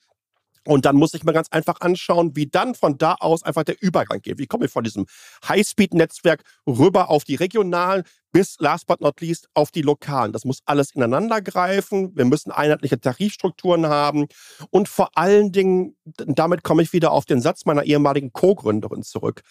[0.65, 3.81] und dann muss ich mir ganz einfach anschauen, wie dann von da aus einfach der
[3.81, 4.37] Übergang geht.
[4.37, 5.07] Wie komme ich von diesem
[5.47, 10.31] Highspeed-Netzwerk rüber auf die regionalen bis last but not least auf die lokalen.
[10.31, 12.15] Das muss alles ineinander greifen.
[12.15, 14.27] Wir müssen einheitliche Tarifstrukturen haben.
[14.69, 19.41] Und vor allen Dingen, damit komme ich wieder auf den Satz meiner ehemaligen Co-Gründerin zurück.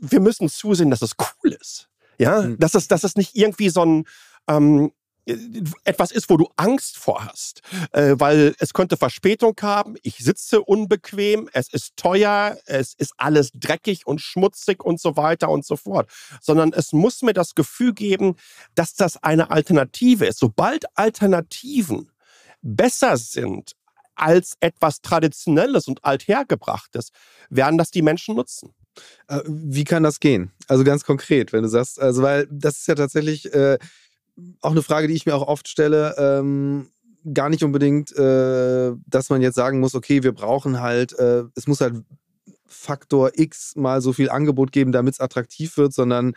[0.00, 1.88] Wir müssen zusehen, dass es cool ist.
[2.18, 2.58] Ja, mhm.
[2.58, 4.04] dass es, dass es nicht irgendwie so ein,
[4.48, 4.92] ähm,
[5.84, 7.62] etwas ist, wo du Angst vor hast,
[7.92, 13.50] äh, weil es könnte Verspätung haben, ich sitze unbequem, es ist teuer, es ist alles
[13.54, 16.10] dreckig und schmutzig und so weiter und so fort,
[16.40, 18.36] sondern es muss mir das Gefühl geben,
[18.74, 20.38] dass das eine Alternative ist.
[20.38, 22.10] Sobald Alternativen
[22.62, 23.72] besser sind
[24.14, 27.10] als etwas Traditionelles und Althergebrachtes,
[27.48, 28.74] werden das die Menschen nutzen.
[29.28, 30.52] Äh, wie kann das gehen?
[30.68, 33.78] Also ganz konkret, wenn du sagst, also weil das ist ja tatsächlich äh,
[34.60, 36.14] auch eine Frage, die ich mir auch oft stelle.
[36.18, 36.90] Ähm,
[37.34, 41.66] gar nicht unbedingt, äh, dass man jetzt sagen muss, okay, wir brauchen halt, äh, es
[41.66, 42.02] muss halt
[42.72, 46.32] Faktor X mal so viel Angebot geben, damit es attraktiv wird, sondern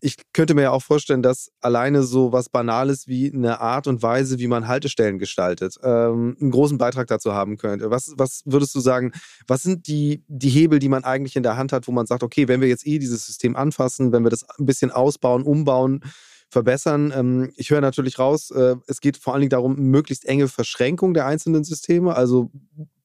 [0.00, 4.02] ich könnte mir ja auch vorstellen, dass alleine so was Banales wie eine Art und
[4.02, 7.90] Weise, wie man Haltestellen gestaltet, ähm, einen großen Beitrag dazu haben könnte.
[7.90, 9.12] Was, was würdest du sagen,
[9.46, 12.22] was sind die, die Hebel, die man eigentlich in der Hand hat, wo man sagt,
[12.22, 16.02] okay, wenn wir jetzt eh dieses System anfassen, wenn wir das ein bisschen ausbauen, umbauen,
[16.48, 17.12] verbessern.
[17.14, 21.14] Ähm, ich höre natürlich raus, äh, es geht vor allen Dingen darum, möglichst enge Verschränkung
[21.14, 22.14] der einzelnen Systeme.
[22.14, 22.50] Also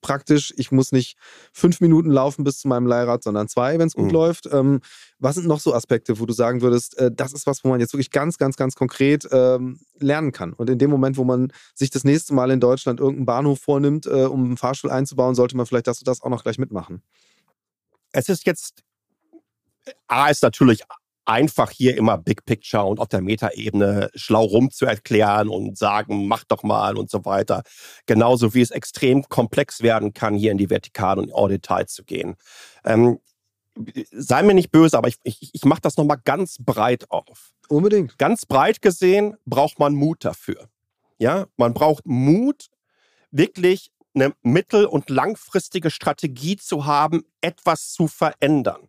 [0.02, 1.18] praktisch, ich muss nicht
[1.52, 4.12] fünf Minuten laufen bis zu meinem Leihrad, sondern zwei, wenn es gut mhm.
[4.12, 4.48] läuft.
[4.52, 4.82] Ähm,
[5.18, 7.80] was sind noch so Aspekte, wo du sagen würdest, äh, das ist was, wo man
[7.80, 10.54] jetzt wirklich ganz, ganz, ganz konkret ähm, lernen kann?
[10.54, 14.06] Und in dem Moment, wo man sich das nächste Mal in Deutschland irgendeinen Bahnhof vornimmt,
[14.06, 17.02] äh, um einen Fahrstuhl einzubauen, sollte man vielleicht das und das auch noch gleich mitmachen.
[18.12, 18.84] Es ist jetzt
[20.08, 20.82] A ist natürlich
[21.26, 26.28] einfach hier immer Big Picture und auf der Metaebene schlau rum zu erklären und sagen,
[26.28, 27.64] mach doch mal und so weiter.
[28.06, 32.04] Genauso wie es extrem komplex werden kann, hier in die Vertikale und en Detail zu
[32.04, 32.36] gehen.
[32.84, 33.20] Ähm,
[34.12, 37.54] sei mir nicht böse, aber ich, ich, ich mache das nochmal ganz breit auf.
[37.70, 38.18] Unbedingt.
[38.18, 40.70] Ganz breit gesehen braucht man Mut dafür.
[41.18, 42.68] Ja, man braucht Mut,
[43.32, 48.88] wirklich eine mittel- und langfristige Strategie zu haben, etwas zu verändern.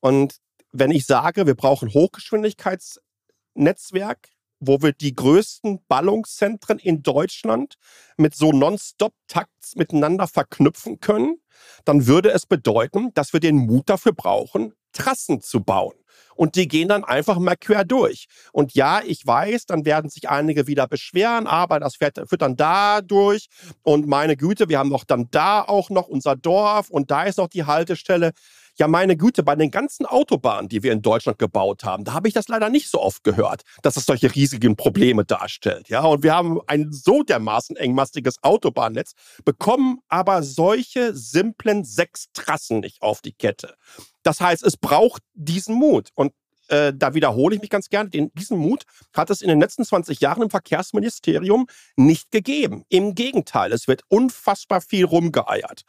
[0.00, 0.41] Und
[0.72, 7.74] wenn ich sage, wir brauchen Hochgeschwindigkeitsnetzwerk, wo wir die größten Ballungszentren in Deutschland
[8.16, 11.42] mit so Non-Stop-Takts miteinander verknüpfen können,
[11.84, 15.94] dann würde es bedeuten, dass wir den Mut dafür brauchen, Trassen zu bauen.
[16.34, 18.26] Und die gehen dann einfach mal quer durch.
[18.52, 22.56] Und ja, ich weiß, dann werden sich einige wieder beschweren, aber das fährt, führt dann
[22.56, 23.48] da durch.
[23.82, 27.38] Und meine Güte, wir haben doch dann da auch noch unser Dorf und da ist
[27.38, 28.32] noch die Haltestelle.
[28.78, 32.28] Ja, meine Güte, bei den ganzen Autobahnen, die wir in Deutschland gebaut haben, da habe
[32.28, 35.90] ich das leider nicht so oft gehört, dass es solche riesigen Probleme darstellt.
[35.90, 39.12] Ja, und wir haben ein so dermaßen engmastiges Autobahnnetz,
[39.44, 43.74] bekommen aber solche simplen sechs Trassen nicht auf die Kette.
[44.22, 46.08] Das heißt, es braucht diesen Mut.
[46.14, 46.32] Und
[46.68, 49.84] äh, da wiederhole ich mich ganz gerne, den, diesen Mut hat es in den letzten
[49.84, 51.66] 20 Jahren im Verkehrsministerium
[51.96, 52.84] nicht gegeben.
[52.88, 55.82] Im Gegenteil, es wird unfassbar viel rumgeeiert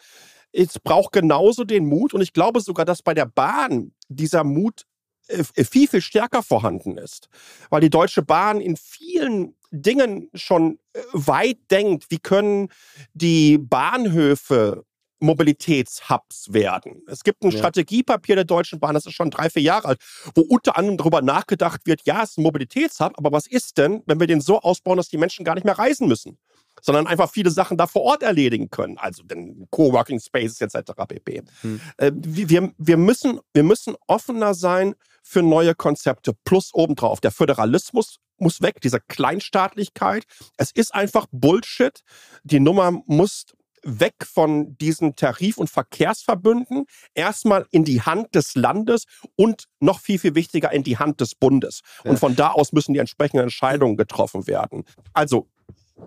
[0.54, 4.86] es braucht genauso den Mut und ich glaube sogar, dass bei der Bahn dieser Mut
[5.28, 7.28] äh, äh, viel, viel stärker vorhanden ist,
[7.70, 12.70] weil die Deutsche Bahn in vielen Dingen schon äh, weit denkt, wie können
[13.14, 14.86] die Bahnhöfe
[15.20, 17.02] Mobilitätshubs werden.
[17.08, 17.58] Es gibt ein ja.
[17.58, 20.02] Strategiepapier der Deutschen Bahn, das ist schon drei, vier Jahre alt,
[20.36, 24.04] wo unter anderem darüber nachgedacht wird, ja, es ist ein Mobilitätshub, aber was ist denn,
[24.06, 26.38] wenn wir den so ausbauen, dass die Menschen gar nicht mehr reisen müssen,
[26.84, 30.92] sondern einfach viele Sachen da vor Ort erledigen können, also den Coworking Spaces etc.
[31.08, 31.44] pp.
[31.62, 31.82] Hm.
[31.98, 37.22] Äh, wir, wir, müssen, wir müssen offener sein für neue Konzepte, plus obendrauf.
[37.22, 40.26] Der Föderalismus muss weg, diese Kleinstaatlichkeit.
[40.58, 42.02] Es ist einfach Bullshit.
[42.44, 43.46] Die Nummer muss
[43.84, 49.06] weg von diesen Tarif- und Verkehrsverbünden, erstmal in die Hand des Landes
[49.36, 51.82] und noch viel, viel wichtiger in die Hand des Bundes.
[52.04, 52.12] Ja.
[52.12, 54.86] Und von da aus müssen die entsprechenden Entscheidungen getroffen werden.
[55.14, 55.50] Also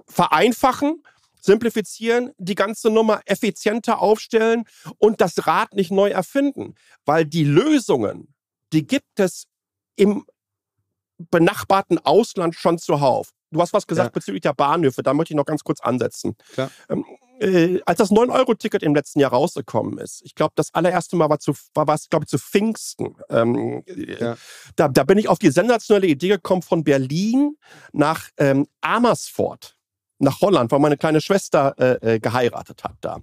[0.06, 1.02] vereinfachen,
[1.40, 4.64] simplifizieren, die ganze Nummer effizienter aufstellen
[4.98, 6.74] und das Rad nicht neu erfinden.
[7.04, 8.34] Weil die Lösungen,
[8.72, 9.46] die gibt es
[9.96, 10.26] im
[11.30, 13.30] benachbarten Ausland schon zuhauf.
[13.50, 14.12] Du hast was gesagt ja.
[14.12, 16.36] bezüglich der Bahnhöfe, da möchte ich noch ganz kurz ansetzen.
[16.90, 17.04] Ähm,
[17.38, 21.38] äh, als das 9-Euro-Ticket im letzten Jahr rausgekommen ist, ich glaube, das allererste Mal war,
[21.38, 23.16] zu, war, war es, glaube ich, zu Pfingsten.
[23.30, 24.36] Ähm, ja.
[24.74, 27.56] da, da bin ich auf die sensationelle Idee gekommen, von Berlin
[27.92, 29.75] nach ähm, Amersfoort
[30.18, 33.18] nach Holland, weil meine kleine Schwester äh, äh geheiratet hat da,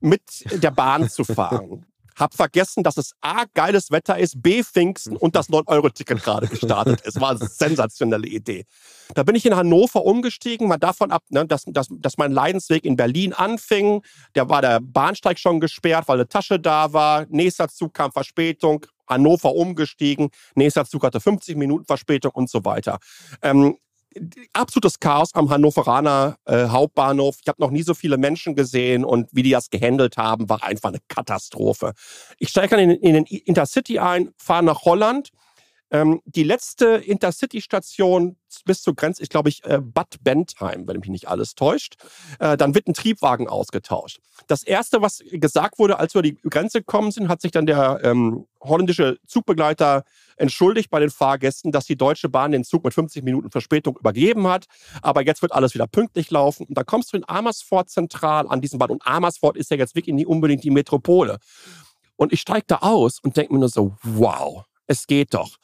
[0.00, 0.22] mit
[0.62, 1.86] der Bahn zu fahren.
[2.16, 7.00] Hab vergessen, dass es A, geiles Wetter ist, B, Pfingsten und das 9-Euro-Ticket gerade gestartet
[7.00, 7.20] ist.
[7.20, 8.66] War eine sensationelle Idee.
[9.14, 12.84] Da bin ich in Hannover umgestiegen, mal davon ab, ne, dass, dass, dass mein Leidensweg
[12.84, 14.02] in Berlin anfing.
[14.32, 17.26] Da war der Bahnsteig schon gesperrt, weil eine Tasche da war.
[17.30, 18.86] Nächster Zug kam Verspätung.
[19.06, 20.30] Hannover umgestiegen.
[20.54, 22.98] Nächster Zug hatte 50 Minuten Verspätung und so weiter.
[23.42, 23.76] Ähm,
[24.52, 27.36] absolutes Chaos am Hannoveraner äh, Hauptbahnhof.
[27.40, 30.62] Ich habe noch nie so viele Menschen gesehen und wie die das gehandelt haben, war
[30.62, 31.92] einfach eine Katastrophe.
[32.38, 35.30] Ich steige in, in den Intercity ein, fahre nach Holland.
[35.90, 41.08] Ähm, die letzte Intercity-Station bis zur Grenze ist, glaube ich, äh, Bad Bentheim, wenn mich
[41.08, 41.96] nicht alles täuscht.
[42.40, 44.18] Äh, dann wird ein Triebwagen ausgetauscht.
[44.46, 48.00] Das Erste, was gesagt wurde, als wir die Grenze gekommen sind, hat sich dann der
[48.02, 50.04] ähm, holländische Zugbegleiter
[50.36, 54.46] entschuldigt bei den Fahrgästen, dass die Deutsche Bahn den Zug mit 50 Minuten Verspätung übergeben
[54.48, 54.66] hat.
[55.02, 56.66] Aber jetzt wird alles wieder pünktlich laufen.
[56.66, 58.90] Und da kommst du in Amersfoort zentral an diesem Bahn.
[58.90, 61.38] Und Amersfoort ist ja jetzt wirklich nicht unbedingt die Metropole.
[62.16, 65.56] Und ich steige da aus und denke mir nur so, wow, es geht doch.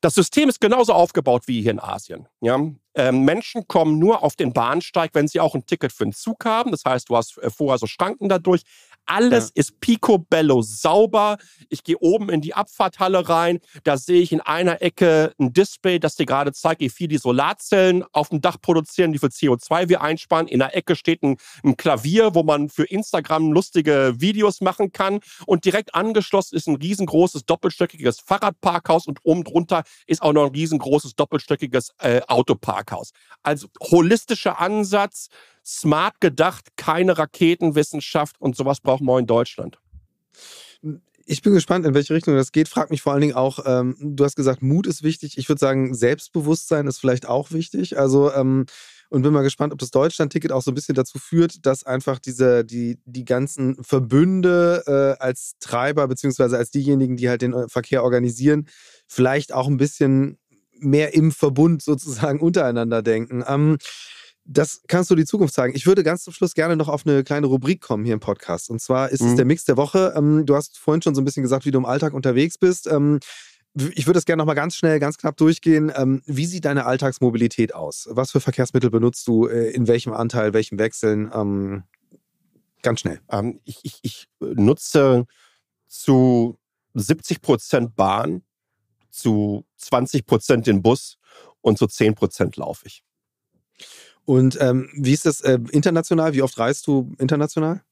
[0.00, 2.26] Das System ist genauso aufgebaut wie hier in Asien.
[2.40, 2.58] Ja?
[3.00, 6.44] Ähm, Menschen kommen nur auf den Bahnsteig, wenn sie auch ein Ticket für einen Zug
[6.44, 6.70] haben.
[6.70, 8.62] Das heißt, du hast äh, vorher so Schranken dadurch.
[9.06, 9.62] Alles ja.
[9.62, 11.38] ist picobello sauber.
[11.70, 13.58] Ich gehe oben in die Abfahrthalle rein.
[13.84, 17.16] Da sehe ich in einer Ecke ein Display, das dir gerade zeigt, wie viel die
[17.16, 20.46] Solarzellen auf dem Dach produzieren, wie viel CO2 wir einsparen.
[20.46, 25.20] In der Ecke steht ein, ein Klavier, wo man für Instagram lustige Videos machen kann.
[25.46, 30.52] Und direkt angeschlossen ist ein riesengroßes doppelstöckiges Fahrradparkhaus und oben drunter ist auch noch ein
[30.52, 32.20] riesengroßes doppelstöckiges äh,
[32.90, 33.12] Autoparkhaus.
[33.42, 35.28] Also holistischer Ansatz,
[35.64, 39.78] smart gedacht, keine Raketenwissenschaft und sowas brauchen wir in Deutschland.
[41.26, 42.68] Ich bin gespannt, in welche Richtung das geht.
[42.68, 45.38] Frag mich vor allen Dingen auch, ähm, du hast gesagt, Mut ist wichtig.
[45.38, 47.98] Ich würde sagen, Selbstbewusstsein ist vielleicht auch wichtig.
[47.98, 48.66] Also, ähm,
[49.10, 52.20] und bin mal gespannt, ob das Deutschland-Ticket auch so ein bisschen dazu führt, dass einfach
[52.20, 57.68] diese, die, die ganzen Verbünde äh, als Treiber, beziehungsweise als diejenigen, die halt den äh,
[57.68, 58.68] Verkehr organisieren,
[59.08, 60.38] vielleicht auch ein bisschen
[60.80, 63.44] mehr im Verbund sozusagen untereinander denken.
[63.46, 63.78] Ähm,
[64.44, 65.76] das kannst du die Zukunft zeigen.
[65.76, 68.70] Ich würde ganz zum Schluss gerne noch auf eine kleine Rubrik kommen hier im Podcast.
[68.70, 69.28] Und zwar ist mhm.
[69.28, 70.12] es der Mix der Woche.
[70.16, 72.86] Ähm, du hast vorhin schon so ein bisschen gesagt, wie du im Alltag unterwegs bist.
[72.86, 73.20] Ähm,
[73.94, 75.92] ich würde das gerne noch mal ganz schnell, ganz knapp durchgehen.
[75.94, 78.08] Ähm, wie sieht deine Alltagsmobilität aus?
[78.10, 79.46] Was für Verkehrsmittel benutzt du?
[79.46, 81.30] Äh, in welchem Anteil, welchem Wechseln?
[81.32, 81.84] Ähm,
[82.82, 83.20] ganz schnell.
[83.30, 85.26] Ähm, ich, ich, ich nutze
[85.86, 86.58] zu
[86.94, 88.42] 70 Prozent Bahn,
[89.10, 91.18] zu 20 Prozent den Bus
[91.60, 93.02] und zu 10 Prozent laufe ich.
[94.24, 96.34] Und ähm, wie ist das äh, international?
[96.34, 97.82] Wie oft reist du international?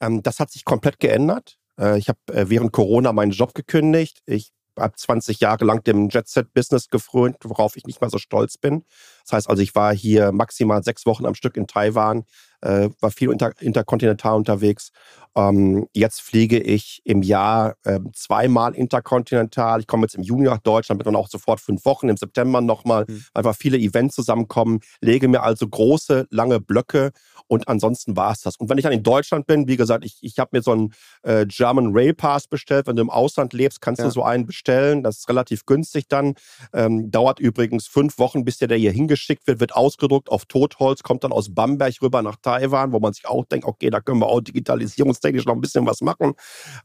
[0.00, 1.58] Ähm, das hat sich komplett geändert.
[1.78, 4.22] Äh, ich habe äh, während Corona meinen Job gekündigt.
[4.26, 8.84] Ich habe 20 Jahre lang dem Jet-Set-Business gefrönt, worauf ich nicht mal so stolz bin.
[9.24, 12.24] Das heißt also, ich war hier maximal sechs Wochen am Stück in Taiwan,
[12.60, 14.90] äh, war viel inter interkontinental unterwegs.
[15.36, 19.80] Ähm, jetzt fliege ich im Jahr äh, zweimal interkontinental.
[19.80, 22.60] Ich komme jetzt im Juni nach Deutschland, bin dann auch sofort fünf Wochen, im September
[22.60, 23.24] nochmal, mhm.
[23.34, 27.10] einfach viele Events zusammenkommen, lege mir also große, lange Blöcke
[27.48, 28.56] und ansonsten war es das.
[28.56, 30.94] Und wenn ich dann in Deutschland bin, wie gesagt, ich, ich habe mir so einen
[31.22, 32.86] äh, German Rail Pass bestellt.
[32.86, 34.06] Wenn du im Ausland lebst, kannst ja.
[34.06, 35.02] du so einen bestellen.
[35.02, 36.34] Das ist relativ günstig dann.
[36.72, 41.02] Ähm, dauert übrigens fünf Wochen, bis der, der hier hingeschickt wird, wird ausgedruckt auf Totholz,
[41.02, 44.20] kommt dann aus Bamberg rüber nach Taiwan, wo man sich auch denkt, okay, da können
[44.20, 46.34] wir auch digitalisierungstechnisch noch ein bisschen was machen.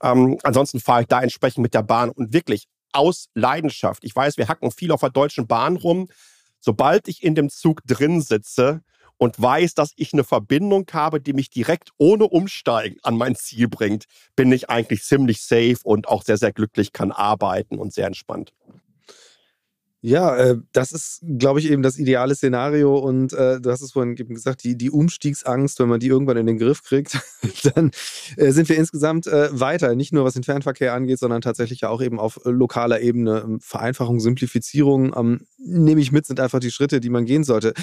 [0.01, 4.03] Ähm, ansonsten fahre ich da entsprechend mit der Bahn und wirklich aus Leidenschaft.
[4.03, 6.07] Ich weiß, wir hacken viel auf der Deutschen Bahn rum.
[6.59, 8.81] Sobald ich in dem Zug drin sitze
[9.17, 13.67] und weiß, dass ich eine Verbindung habe, die mich direkt ohne Umsteigen an mein Ziel
[13.67, 14.05] bringt,
[14.35, 18.53] bin ich eigentlich ziemlich safe und auch sehr, sehr glücklich, kann arbeiten und sehr entspannt.
[20.01, 22.97] Ja, äh, das ist, glaube ich, eben das ideale Szenario.
[22.97, 26.37] Und äh, du hast es vorhin eben gesagt, die, die Umstiegsangst, wenn man die irgendwann
[26.37, 27.19] in den Griff kriegt,
[27.75, 27.91] dann
[28.37, 29.95] äh, sind wir insgesamt weiter.
[29.95, 33.43] Nicht nur was den Fernverkehr angeht, sondern tatsächlich ja auch eben auf lokaler Ebene.
[33.45, 37.73] Ähm, Vereinfachung, Simplifizierung, ähm, nehme ich mit, sind einfach die Schritte, die man gehen sollte.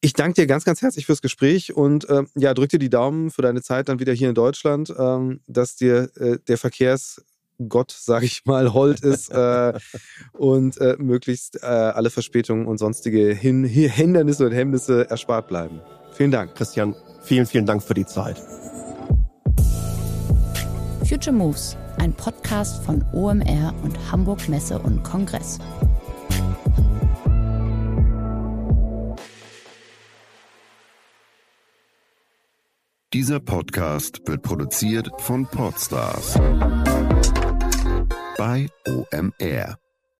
[0.00, 3.30] Ich danke dir ganz, ganz herzlich fürs Gespräch und äh, ja, drück dir die Daumen
[3.30, 7.22] für deine Zeit dann wieder hier in Deutschland, ähm, dass dir der Verkehrs
[7.66, 9.72] Gott, sage ich mal, hold ist äh,
[10.32, 15.80] und äh, möglichst äh, alle Verspätungen und sonstige Hin Hindernisse und Hemmnisse erspart bleiben.
[16.12, 16.54] Vielen Dank.
[16.54, 18.40] Christian, vielen, vielen Dank für die Zeit.
[21.08, 25.58] Future Moves, ein Podcast von OMR und Hamburg Messe und Kongress.
[33.14, 36.38] Dieser Podcast wird produziert von Podstars
[38.38, 39.87] bei OMR.